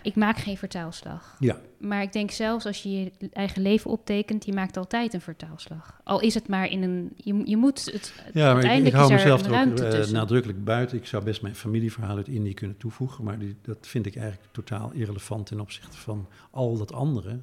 Ik 0.03 0.15
maak 0.15 0.37
geen 0.37 0.57
vertaalslag. 0.57 1.35
Ja. 1.39 1.59
Maar 1.77 2.01
ik 2.01 2.13
denk 2.13 2.31
zelfs 2.31 2.65
als 2.65 2.83
je 2.83 2.91
je 2.91 3.11
eigen 3.33 3.61
leven 3.61 3.91
optekent, 3.91 4.45
je 4.45 4.53
maakt 4.53 4.77
altijd 4.77 5.13
een 5.13 5.21
vertaalslag. 5.21 6.01
Al 6.03 6.21
is 6.21 6.33
het 6.33 6.47
maar 6.47 6.69
in 6.69 6.83
een. 6.83 7.11
Je, 7.15 7.41
je 7.45 7.57
moet 7.57 7.85
het. 7.85 8.13
Ja, 8.33 8.53
maar 8.53 8.77
ik, 8.77 8.85
ik 8.85 8.93
hou 8.93 9.13
mezelf 9.13 9.45
er 9.45 9.61
ook 9.61 9.79
uh, 9.79 10.05
nadrukkelijk 10.05 10.63
buiten. 10.63 10.97
Ik 10.97 11.05
zou 11.05 11.23
best 11.23 11.41
mijn 11.41 11.55
familieverhaal 11.55 12.15
uit 12.15 12.27
Indië 12.27 12.53
kunnen 12.53 12.77
toevoegen. 12.77 13.23
Maar 13.23 13.39
die, 13.39 13.55
dat 13.61 13.87
vind 13.87 14.05
ik 14.05 14.15
eigenlijk 14.15 14.51
totaal 14.51 14.91
irrelevant 14.93 15.45
ten 15.45 15.59
opzichte 15.59 15.97
van 15.97 16.27
al 16.51 16.77
dat 16.77 16.93
andere. 16.93 17.39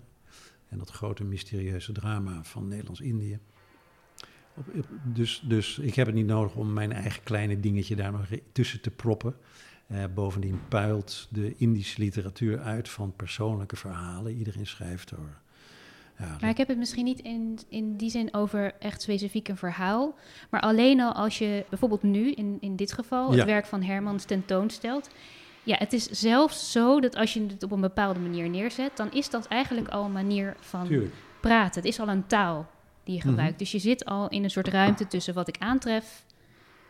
En 0.68 0.78
dat 0.78 0.90
grote 0.90 1.24
mysterieuze 1.24 1.92
drama 1.92 2.44
van 2.44 2.68
Nederlands-Indië. 2.68 3.38
Dus, 5.04 5.42
dus 5.44 5.78
ik 5.78 5.94
heb 5.94 6.06
het 6.06 6.14
niet 6.14 6.26
nodig 6.26 6.54
om 6.54 6.72
mijn 6.72 6.92
eigen 6.92 7.22
kleine 7.22 7.60
dingetje 7.60 7.96
daar 7.96 8.12
nog 8.12 8.26
tussen 8.52 8.80
te 8.80 8.90
proppen. 8.90 9.34
Uh, 9.92 10.04
bovendien 10.14 10.60
puilt 10.68 11.26
de 11.30 11.54
Indische 11.56 12.00
literatuur 12.00 12.60
uit 12.60 12.88
van 12.88 13.12
persoonlijke 13.16 13.76
verhalen. 13.76 14.36
Iedereen 14.36 14.66
schrijft 14.66 15.10
door. 15.10 15.38
Ja, 16.18 16.36
maar 16.40 16.50
ik 16.50 16.56
heb 16.56 16.68
het 16.68 16.78
misschien 16.78 17.04
niet 17.04 17.20
in, 17.20 17.58
in 17.68 17.96
die 17.96 18.10
zin 18.10 18.34
over 18.34 18.74
echt 18.78 19.02
specifiek 19.02 19.48
een 19.48 19.56
verhaal. 19.56 20.14
Maar 20.50 20.60
alleen 20.60 21.00
al 21.00 21.12
als 21.12 21.38
je 21.38 21.64
bijvoorbeeld 21.68 22.02
nu, 22.02 22.32
in, 22.32 22.56
in 22.60 22.76
dit 22.76 22.92
geval, 22.92 23.32
het 23.32 23.44
werk 23.44 23.66
van 23.66 23.82
Hermans 23.82 24.24
tentoonstelt. 24.24 25.10
Ja, 25.62 25.76
het 25.78 25.92
is 25.92 26.04
zelfs 26.04 26.72
zo 26.72 27.00
dat 27.00 27.16
als 27.16 27.34
je 27.34 27.46
het 27.46 27.62
op 27.62 27.70
een 27.70 27.80
bepaalde 27.80 28.20
manier 28.20 28.48
neerzet, 28.48 28.96
dan 28.96 29.12
is 29.12 29.30
dat 29.30 29.46
eigenlijk 29.46 29.88
al 29.88 30.04
een 30.04 30.12
manier 30.12 30.56
van 30.60 30.86
Tuurlijk. 30.86 31.14
praten. 31.40 31.80
Het 31.82 31.90
is 31.90 32.00
al 32.00 32.08
een 32.08 32.26
taal 32.26 32.66
die 33.04 33.14
je 33.14 33.20
gebruikt. 33.20 33.50
Mhm. 33.50 33.58
Dus 33.58 33.72
je 33.72 33.78
zit 33.78 34.04
al 34.04 34.28
in 34.28 34.44
een 34.44 34.50
soort 34.50 34.68
ruimte 34.68 35.06
tussen 35.06 35.34
wat 35.34 35.48
ik 35.48 35.56
aantref 35.58 36.24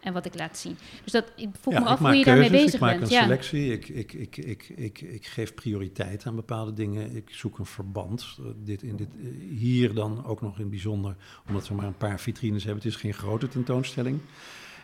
en 0.07 0.13
wat 0.13 0.27
ik 0.27 0.39
laat 0.39 0.59
zien. 0.59 0.79
Dus 1.03 1.13
dat, 1.13 1.33
ik 1.37 1.49
vroeg 1.61 1.75
ja, 1.75 1.81
me 1.81 1.87
af 1.87 1.99
hoe 1.99 2.09
je 2.09 2.23
keuzes, 2.23 2.43
daarmee 2.43 2.65
bezig 2.65 2.75
ik 2.75 2.81
maak 2.81 2.99
bent. 2.99 3.11
een 3.11 3.17
ja. 3.17 3.23
selectie, 3.23 3.73
ik, 3.73 3.89
ik, 3.89 4.13
ik, 4.13 4.37
ik, 4.37 4.69
ik, 4.69 5.01
ik 5.01 5.27
geef 5.27 5.55
prioriteit 5.55 6.27
aan 6.27 6.35
bepaalde 6.35 6.73
dingen. 6.73 7.17
Ik 7.17 7.31
zoek 7.31 7.59
een 7.59 7.67
verband. 7.67 8.39
Dit, 8.65 8.83
in 8.83 8.97
dit, 8.97 9.09
hier 9.51 9.95
dan 9.95 10.25
ook 10.25 10.41
nog 10.41 10.55
in 10.55 10.61
het 10.61 10.71
bijzonder, 10.71 11.17
omdat 11.49 11.69
we 11.69 11.75
maar 11.75 11.87
een 11.87 11.97
paar 11.97 12.21
vitrines 12.21 12.65
hebben. 12.65 12.83
Het 12.83 12.93
is 12.93 12.99
geen 13.01 13.15
grote 13.15 13.49
tentoonstelling. 13.49 14.21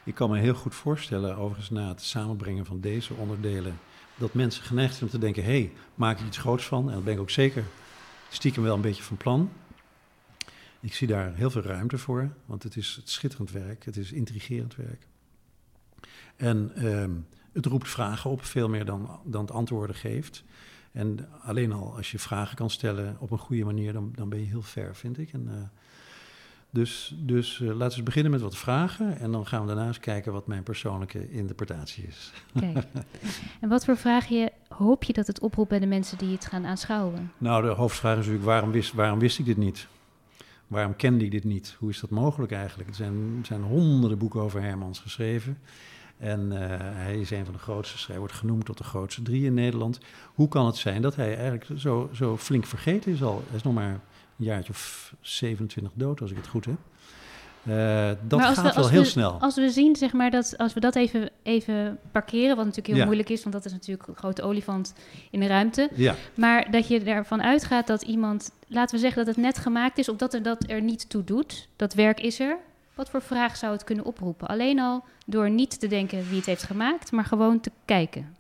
Ik 0.05 0.15
kan 0.15 0.31
me 0.31 0.39
heel 0.39 0.55
goed 0.55 0.75
voorstellen, 0.75 1.37
overigens 1.37 1.71
na 1.71 1.89
het 1.89 2.03
samenbrengen 2.03 2.67
van 2.67 2.81
deze 2.81 3.15
onderdelen, 3.15 3.79
dat 4.17 4.35
mensen 4.35 4.65
geneigd 4.65 4.93
zijn 4.93 5.05
om 5.05 5.11
te 5.11 5.19
denken, 5.19 5.45
hé, 5.45 5.51
hey, 5.51 5.73
maak 5.95 6.21
ik 6.21 6.27
iets 6.27 6.39
groots 6.39 6.65
van? 6.65 6.89
En 6.89 6.95
dat 6.95 7.05
ben 7.05 7.15
ik 7.15 7.21
ook 7.21 7.31
zeker 7.31 7.65
stiekem 8.29 8.63
wel 8.63 8.75
een 8.75 8.81
beetje 8.81 9.03
van 9.03 9.17
plan. 9.17 9.51
Ik 10.81 10.95
zie 10.95 11.07
daar 11.07 11.35
heel 11.35 11.51
veel 11.51 11.63
ruimte 11.63 11.99
voor, 11.99 12.33
want 12.47 12.63
het 12.63 12.77
is 12.77 12.97
het 12.97 13.11
schitterend 13.11 13.51
werk, 13.51 13.85
het 13.85 13.97
is 13.97 14.13
intrigerend 14.13 14.77
werk. 14.77 15.07
En 16.43 16.87
um, 16.87 17.27
het 17.53 17.67
roept 17.67 17.89
vragen 17.89 18.31
op, 18.31 18.45
veel 18.45 18.69
meer 18.69 18.85
dan, 18.85 19.21
dan 19.25 19.41
het 19.41 19.51
antwoorden 19.51 19.97
geeft. 19.97 20.45
En 20.93 21.29
alleen 21.43 21.73
al 21.73 21.97
als 21.97 22.11
je 22.11 22.19
vragen 22.19 22.57
kan 22.57 22.71
stellen 22.71 23.17
op 23.19 23.31
een 23.31 23.39
goede 23.39 23.65
manier, 23.65 23.93
dan, 23.93 24.13
dan 24.15 24.29
ben 24.29 24.39
je 24.39 24.47
heel 24.47 24.63
ver, 24.63 24.97
vind 24.97 25.19
ik. 25.19 25.33
En, 25.33 25.49
uh, 25.49 25.55
dus 26.71 27.15
dus 27.19 27.59
uh, 27.59 27.75
laten 27.75 27.99
we 27.99 28.05
beginnen 28.05 28.33
met 28.33 28.41
wat 28.41 28.57
vragen 28.57 29.19
en 29.19 29.33
dan 29.33 29.47
gaan 29.47 29.61
we 29.61 29.67
daarna 29.67 29.87
eens 29.87 30.01
kijken 30.01 30.33
wat 30.33 30.47
mijn 30.47 30.63
persoonlijke 30.63 31.31
interpretatie 31.31 32.07
is. 32.07 32.33
Kijk. 32.61 32.87
En 33.61 33.69
wat 33.69 33.85
voor 33.85 33.97
vragen 33.97 34.37
je, 34.37 34.53
hoop 34.69 35.05
je 35.05 35.13
dat 35.13 35.27
het 35.27 35.41
oproept 35.41 35.69
bij 35.69 35.79
de 35.79 35.87
mensen 35.87 36.19
die 36.19 36.33
het 36.33 36.47
gaan 36.47 36.67
aanschouwen? 36.67 37.33
Nou, 37.39 37.63
de 37.63 37.69
hoofdvraag 37.69 38.13
is 38.13 38.19
natuurlijk, 38.19 38.45
waarom 38.45 38.71
wist, 38.71 38.93
waarom 38.93 39.19
wist 39.19 39.39
ik 39.39 39.45
dit 39.45 39.57
niet? 39.57 39.87
Waarom 40.67 40.97
kende 40.97 41.25
ik 41.25 41.31
dit 41.31 41.45
niet? 41.45 41.77
Hoe 41.79 41.91
is 41.91 42.01
dat 42.01 42.11
mogelijk 42.11 42.53
eigenlijk? 42.53 42.89
Er 42.89 42.95
zijn, 42.95 43.37
er 43.41 43.47
zijn 43.47 43.63
honderden 43.63 44.19
boeken 44.19 44.41
over 44.41 44.63
Hermans 44.63 44.99
geschreven. 44.99 45.59
En 46.19 46.51
uh, 46.53 46.59
hij 46.79 47.21
is 47.21 47.31
een 47.31 47.45
van 47.45 47.55
de 47.55 47.61
grootste, 47.61 48.11
hij 48.11 48.19
wordt 48.19 48.35
genoemd 48.35 48.65
tot 48.65 48.79
de 48.79 48.85
grootste 48.85 49.23
drie 49.23 49.45
in 49.45 49.55
Nederland. 49.55 49.99
Hoe 50.35 50.49
kan 50.49 50.67
het 50.67 50.77
zijn 50.77 51.03
dat 51.03 51.17
hij 51.17 51.29
eigenlijk 51.37 51.67
zo, 51.77 52.11
zo 52.13 52.37
flink 52.37 52.67
vergeten 52.67 53.13
is 53.13 53.23
al? 53.23 53.43
Hij 53.47 53.57
is 53.57 53.63
nog 53.63 53.75
maar 53.75 53.91
een 54.39 54.45
jaartje 54.45 54.73
of 54.73 55.15
27 55.21 55.93
dood, 55.95 56.21
als 56.21 56.31
ik 56.31 56.37
het 56.37 56.47
goed 56.47 56.65
heb. 56.65 56.77
Uh, 57.69 58.11
dat 58.29 58.41
gaat 58.41 58.57
we, 58.57 58.81
wel 58.81 58.89
heel 58.89 59.03
we, 59.03 59.07
snel. 59.09 59.33
Als 59.41 59.55
we 59.55 59.71
zien, 59.71 59.97
zeg 59.97 60.13
maar, 60.13 60.31
dat 60.31 60.55
als 60.59 60.75
we 60.75 60.81
dat 60.81 60.95
even, 60.97 61.31
even 61.43 61.99
parkeren, 62.13 62.49
wat 62.49 62.65
natuurlijk 62.65 62.87
heel 62.87 62.97
Ja. 62.97 63.05
moeilijk 63.05 63.29
is, 63.29 63.43
want 63.43 63.55
dat 63.55 63.65
is 63.65 63.73
natuurlijk 63.73 64.09
een 64.09 64.17
grote 64.17 64.43
olifant 64.43 64.95
in 65.31 65.41
de 65.41 65.47
ruimte. 65.47 65.91
Ja, 65.95 66.15
Maar 66.35 66.71
dat 66.71 66.89
je 66.89 67.01
ervan 67.01 67.43
uitgaat 67.43 67.87
dat 67.87 68.03
iemand, 68.03 68.51
laten 68.67 68.95
we 68.95 69.01
zeggen 69.01 69.25
dat 69.25 69.35
het 69.35 69.45
net 69.45 69.59
gemaakt 69.59 69.99
is, 69.99 70.09
of 70.09 70.17
dat 70.17 70.35
er 70.35 70.43
dat 70.43 70.65
er 70.71 70.83
niet 70.83 71.09
toe 71.11 71.25
doet. 71.25 71.69
Dat 71.77 71.95
werk 71.95 72.21
is 72.21 72.41
er. 72.41 72.59
Wat 72.95 73.11
voor 73.11 73.23
vraag 73.23 73.57
zou 73.57 73.73
het 73.73 73.85
kunnen 73.85 74.05
oproepen? 74.05 74.49
Alleen 74.49 74.79
al 74.79 75.05
door 75.27 75.51
niet 75.51 75.81
te 75.81 75.87
denken 75.87 76.29
wie 76.29 76.37
het 76.37 76.47
heeft 76.47 76.63
gemaakt, 76.63 77.13
maar 77.13 77.25
gewoon 77.25 77.61
te 77.61 77.73
kijken. 77.85 78.37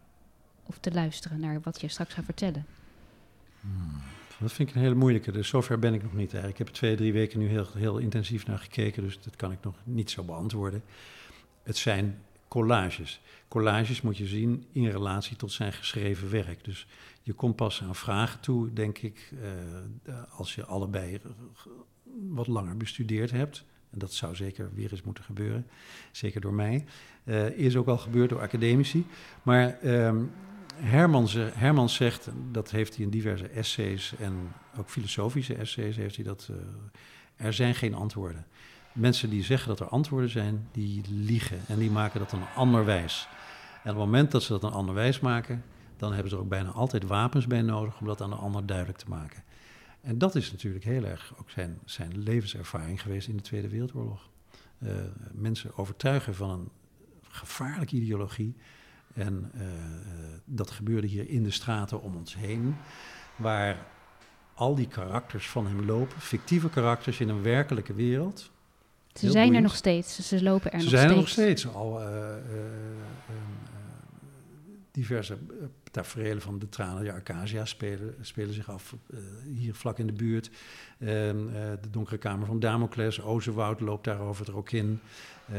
Of 0.67 0.79
te 0.79 0.93
luisteren 0.93 1.41
naar 1.41 1.61
wat 1.63 1.81
je 1.81 1.89
straks 1.89 2.15
gaat 2.15 2.25
vertellen. 2.25 2.67
dat 4.39 4.53
vind 4.53 4.69
ik 4.69 4.75
een 4.75 4.81
hele 4.81 4.95
moeilijke. 4.95 5.33
Dus 5.33 5.49
zover 5.49 5.79
ben 5.79 5.95
ik 5.95 6.03
nog 6.03 6.13
niet. 6.13 6.33
Eigenlijk. 6.33 6.53
Ik 6.53 6.59
heb 6.59 6.69
er 6.69 6.75
twee, 6.75 6.97
drie 6.97 7.13
weken 7.13 7.39
nu 7.39 7.49
heel, 7.49 7.67
heel 7.75 7.99
intensief 7.99 8.47
naar 8.47 8.59
gekeken, 8.59 9.03
dus 9.03 9.21
dat 9.21 9.37
kan 9.37 9.53
ik 9.53 9.59
nog 9.63 9.75
niet 9.85 10.11
zo 10.11 10.23
beantwoorden. 10.23 10.83
Het 11.63 11.77
zijn 11.77 12.19
collages. 12.49 13.21
Collages 13.49 14.01
moet 14.01 14.17
je 14.17 14.27
zien 14.27 14.67
in 14.73 14.89
relatie 14.89 15.37
tot 15.37 15.53
zijn 15.53 15.73
geschreven 15.73 16.31
werk. 16.31 16.65
Dus 16.65 16.87
je 17.23 17.33
komt 17.33 17.57
pas 17.57 17.83
aan 17.83 17.95
vragen 17.95 18.41
toe, 18.41 18.73
denk 18.73 18.99
ik, 18.99 19.33
uh, 20.05 20.15
als 20.37 20.55
je 20.55 20.65
allebei 20.65 21.21
wat 22.29 22.47
langer 22.47 22.77
bestudeerd 22.77 23.31
hebt. 23.31 23.65
En 23.93 23.99
dat 23.99 24.13
zou 24.13 24.35
zeker 24.35 24.71
weer 24.75 24.91
eens 24.91 25.03
moeten 25.03 25.25
gebeuren, 25.25 25.67
zeker 26.11 26.41
door 26.41 26.55
mij. 26.55 26.85
Uh, 27.25 27.49
is 27.49 27.77
ook 27.77 27.87
al 27.87 27.99
gebeurd 27.99 28.31
door 28.31 28.41
academici. 28.41 29.07
Maar 29.43 29.85
um, 29.85 30.31
Hermans, 30.75 31.95
zegt, 31.95 32.29
dat 32.51 32.71
heeft 32.71 32.95
hij 32.95 33.05
in 33.05 33.11
diverse 33.11 33.49
essays 33.49 34.15
en 34.19 34.53
ook 34.79 34.91
filosofische 34.91 35.55
essays, 35.55 35.97
heeft 35.97 36.17
hij 36.17 36.25
dat. 36.25 36.49
Uh, 36.51 36.57
er 37.37 37.53
zijn 37.53 37.75
geen 37.75 37.95
antwoorden. 37.95 38.47
Mensen 38.93 39.31
die 39.31 39.43
zeggen 39.43 39.69
dat 39.69 39.81
er 39.81 39.89
antwoorden 39.89 40.31
zijn, 40.31 40.69
die 40.73 41.03
liegen 41.09 41.61
en 41.69 41.79
die 41.79 41.91
maken 41.91 42.21
dat 42.21 42.33
een 42.33 42.47
ander 42.55 42.85
wijs. 42.85 43.29
En 43.73 43.91
op 43.91 43.97
het 43.97 44.05
moment 44.05 44.31
dat 44.31 44.43
ze 44.43 44.53
dat 44.53 44.63
een 44.63 44.73
ander 44.73 44.95
wijs 44.95 45.21
maken, 45.21 45.65
dan 45.97 46.13
hebben 46.13 46.31
ze 46.31 46.37
er 46.37 46.43
ook 46.43 46.49
bijna 46.49 46.71
altijd 46.71 47.03
wapens 47.03 47.47
bij 47.47 47.63
nodig 47.63 48.01
om 48.01 48.07
dat 48.07 48.21
aan 48.21 48.31
de 48.31 48.37
ander 48.37 48.67
duidelijk 48.67 48.99
te 48.99 49.09
maken. 49.09 49.43
En 50.03 50.19
dat 50.19 50.35
is 50.35 50.53
natuurlijk 50.53 50.85
heel 50.85 51.05
erg 51.05 51.35
ook 51.39 51.51
zijn, 51.51 51.79
zijn 51.85 52.23
levenservaring 52.23 53.03
geweest 53.03 53.29
in 53.29 53.37
de 53.37 53.43
Tweede 53.43 53.69
Wereldoorlog. 53.69 54.31
Uh, 54.79 54.91
mensen 55.33 55.77
overtuigen 55.77 56.35
van 56.35 56.51
een 56.51 56.71
gevaarlijke 57.23 57.97
ideologie. 57.97 58.55
En 59.15 59.51
uh, 59.55 59.63
uh, 59.63 59.69
dat 60.45 60.71
gebeurde 60.71 61.07
hier 61.07 61.29
in 61.29 61.43
de 61.43 61.51
straten 61.51 62.03
om 62.03 62.17
ons 62.17 62.37
heen, 62.37 62.77
waar 63.37 63.87
al 64.55 64.75
die 64.75 64.89
karakters 64.89 65.49
van 65.49 65.67
hem 65.67 65.85
lopen, 65.85 66.21
fictieve 66.21 66.69
karakters 66.69 67.21
in 67.21 67.29
een 67.29 67.43
werkelijke 67.43 67.95
wereld. 67.95 68.51
Ze 69.13 69.21
zijn 69.21 69.33
boeiend. 69.33 69.55
er 69.55 69.63
nog 69.63 69.77
steeds, 69.77 70.29
ze 70.29 70.43
lopen 70.43 70.73
er 70.73 70.81
ze 70.81 70.85
nog 70.85 70.95
zijn 70.95 71.11
steeds. 71.11 71.13
er 71.13 71.17
nog 71.17 71.29
steeds. 71.29 71.75
Al 71.75 72.03
uh, 72.03 72.35
diverse 74.91 75.39
tafereelen 75.93 76.43
van 76.43 76.59
de 76.59 76.69
tranen, 76.69 77.05
de 77.05 77.13
Arcasia 77.13 77.65
spelen, 77.65 78.15
spelen 78.21 78.55
zich 78.55 78.71
af 78.71 78.97
uh, 79.11 79.19
hier 79.57 79.75
vlak 79.75 79.99
in 79.99 80.07
de 80.07 80.13
buurt. 80.13 80.51
Uh, 80.99 81.09
de 81.09 81.91
donkere 81.91 82.19
kamer 82.19 82.47
van 82.47 82.61
Damocles, 82.61 83.21
Ozenwoud 83.21 83.81
loopt 83.81 84.05
daarover 84.05 84.49
er 84.49 84.57
ook 84.57 84.71
in. 84.71 85.01
Uh, 85.51 85.57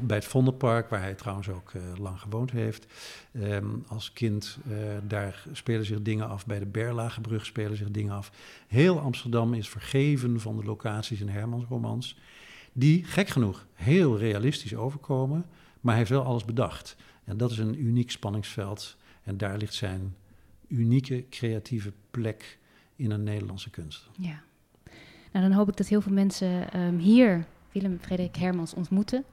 bij 0.00 0.16
het 0.16 0.24
Vondelpark, 0.24 0.90
waar 0.90 1.00
hij 1.00 1.14
trouwens 1.14 1.48
ook 1.48 1.72
lang 1.98 2.20
gewoond 2.20 2.50
heeft. 2.50 2.86
Um, 3.32 3.84
als 3.86 4.12
kind, 4.12 4.58
daar 5.06 5.44
spelen 5.52 5.84
zich 5.84 6.02
dingen 6.02 6.28
af. 6.28 6.46
Bij 6.46 6.58
de 6.58 6.66
Berlagebrug 6.66 7.46
spelen 7.46 7.76
zich 7.76 7.90
dingen 7.90 8.12
af. 8.12 8.32
Heel 8.66 9.00
Amsterdam 9.00 9.54
is 9.54 9.68
vergeven 9.68 10.40
van 10.40 10.56
de 10.56 10.64
locaties 10.64 11.20
in 11.20 11.28
Hermans 11.28 11.64
romans. 11.68 12.18
Die, 12.72 13.04
gek 13.04 13.28
genoeg, 13.28 13.66
heel 13.74 14.18
realistisch 14.18 14.74
overkomen. 14.74 15.44
Maar 15.80 15.92
hij 15.92 15.98
heeft 15.98 16.10
wel 16.10 16.24
alles 16.24 16.44
bedacht. 16.44 16.96
En 17.24 17.36
dat 17.36 17.50
is 17.50 17.58
een 17.58 17.84
uniek 17.84 18.10
spanningsveld. 18.10 18.96
En 19.28 19.36
daar 19.36 19.56
ligt 19.56 19.74
zijn 19.74 20.14
unieke 20.68 21.24
creatieve 21.30 21.92
plek 22.10 22.58
in 22.96 23.10
een 23.10 23.22
Nederlandse 23.22 23.70
kunst. 23.70 24.08
Ja. 24.12 24.42
Nou, 25.32 25.48
dan 25.48 25.52
hoop 25.52 25.68
ik 25.68 25.76
dat 25.76 25.88
heel 25.88 26.00
veel 26.00 26.12
mensen 26.12 26.80
um, 26.80 26.98
hier 26.98 27.44
Willem 27.72 27.98
Frederik 28.00 28.36
Hermans 28.36 28.74
ontmoeten. 28.74 29.24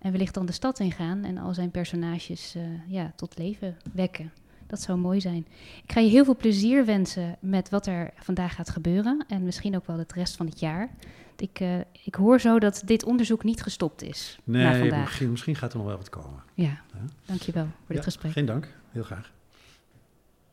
En 0.00 0.12
wellicht 0.12 0.34
dan 0.34 0.46
de 0.46 0.52
stad 0.52 0.78
ingaan 0.78 1.24
en 1.24 1.38
al 1.38 1.54
zijn 1.54 1.70
personages 1.70 2.56
uh, 2.56 2.62
ja, 2.86 3.12
tot 3.16 3.38
leven 3.38 3.76
wekken. 3.92 4.32
Dat 4.66 4.80
zou 4.80 4.98
mooi 4.98 5.20
zijn. 5.20 5.46
Ik 5.84 5.92
ga 5.92 6.00
je 6.00 6.08
heel 6.08 6.24
veel 6.24 6.36
plezier 6.36 6.84
wensen 6.84 7.36
met 7.40 7.68
wat 7.68 7.86
er 7.86 8.10
vandaag 8.16 8.54
gaat 8.54 8.70
gebeuren. 8.70 9.24
En 9.28 9.44
misschien 9.44 9.76
ook 9.76 9.86
wel 9.86 9.96
de 9.96 10.06
rest 10.14 10.36
van 10.36 10.46
het 10.46 10.60
jaar. 10.60 10.90
Ik, 11.36 11.60
uh, 11.60 11.78
ik 12.04 12.14
hoor 12.14 12.40
zo 12.40 12.58
dat 12.58 12.82
dit 12.84 13.04
onderzoek 13.04 13.44
niet 13.44 13.62
gestopt 13.62 14.02
is. 14.02 14.38
Nee, 14.44 14.92
misschien, 14.92 15.30
misschien, 15.30 15.56
gaat 15.56 15.72
er 15.72 15.78
nog 15.78 15.86
wel 15.86 15.96
wat 15.96 16.10
komen. 16.10 16.42
Ja, 16.54 16.64
ja. 16.64 17.04
dankjewel 17.24 17.66
voor 17.84 17.94
dit 17.94 18.04
gesprek. 18.04 18.32
Geen 18.32 18.46
dank, 18.46 18.68
heel 18.90 19.02
graag. 19.02 19.34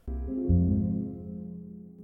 Música 0.07 0.92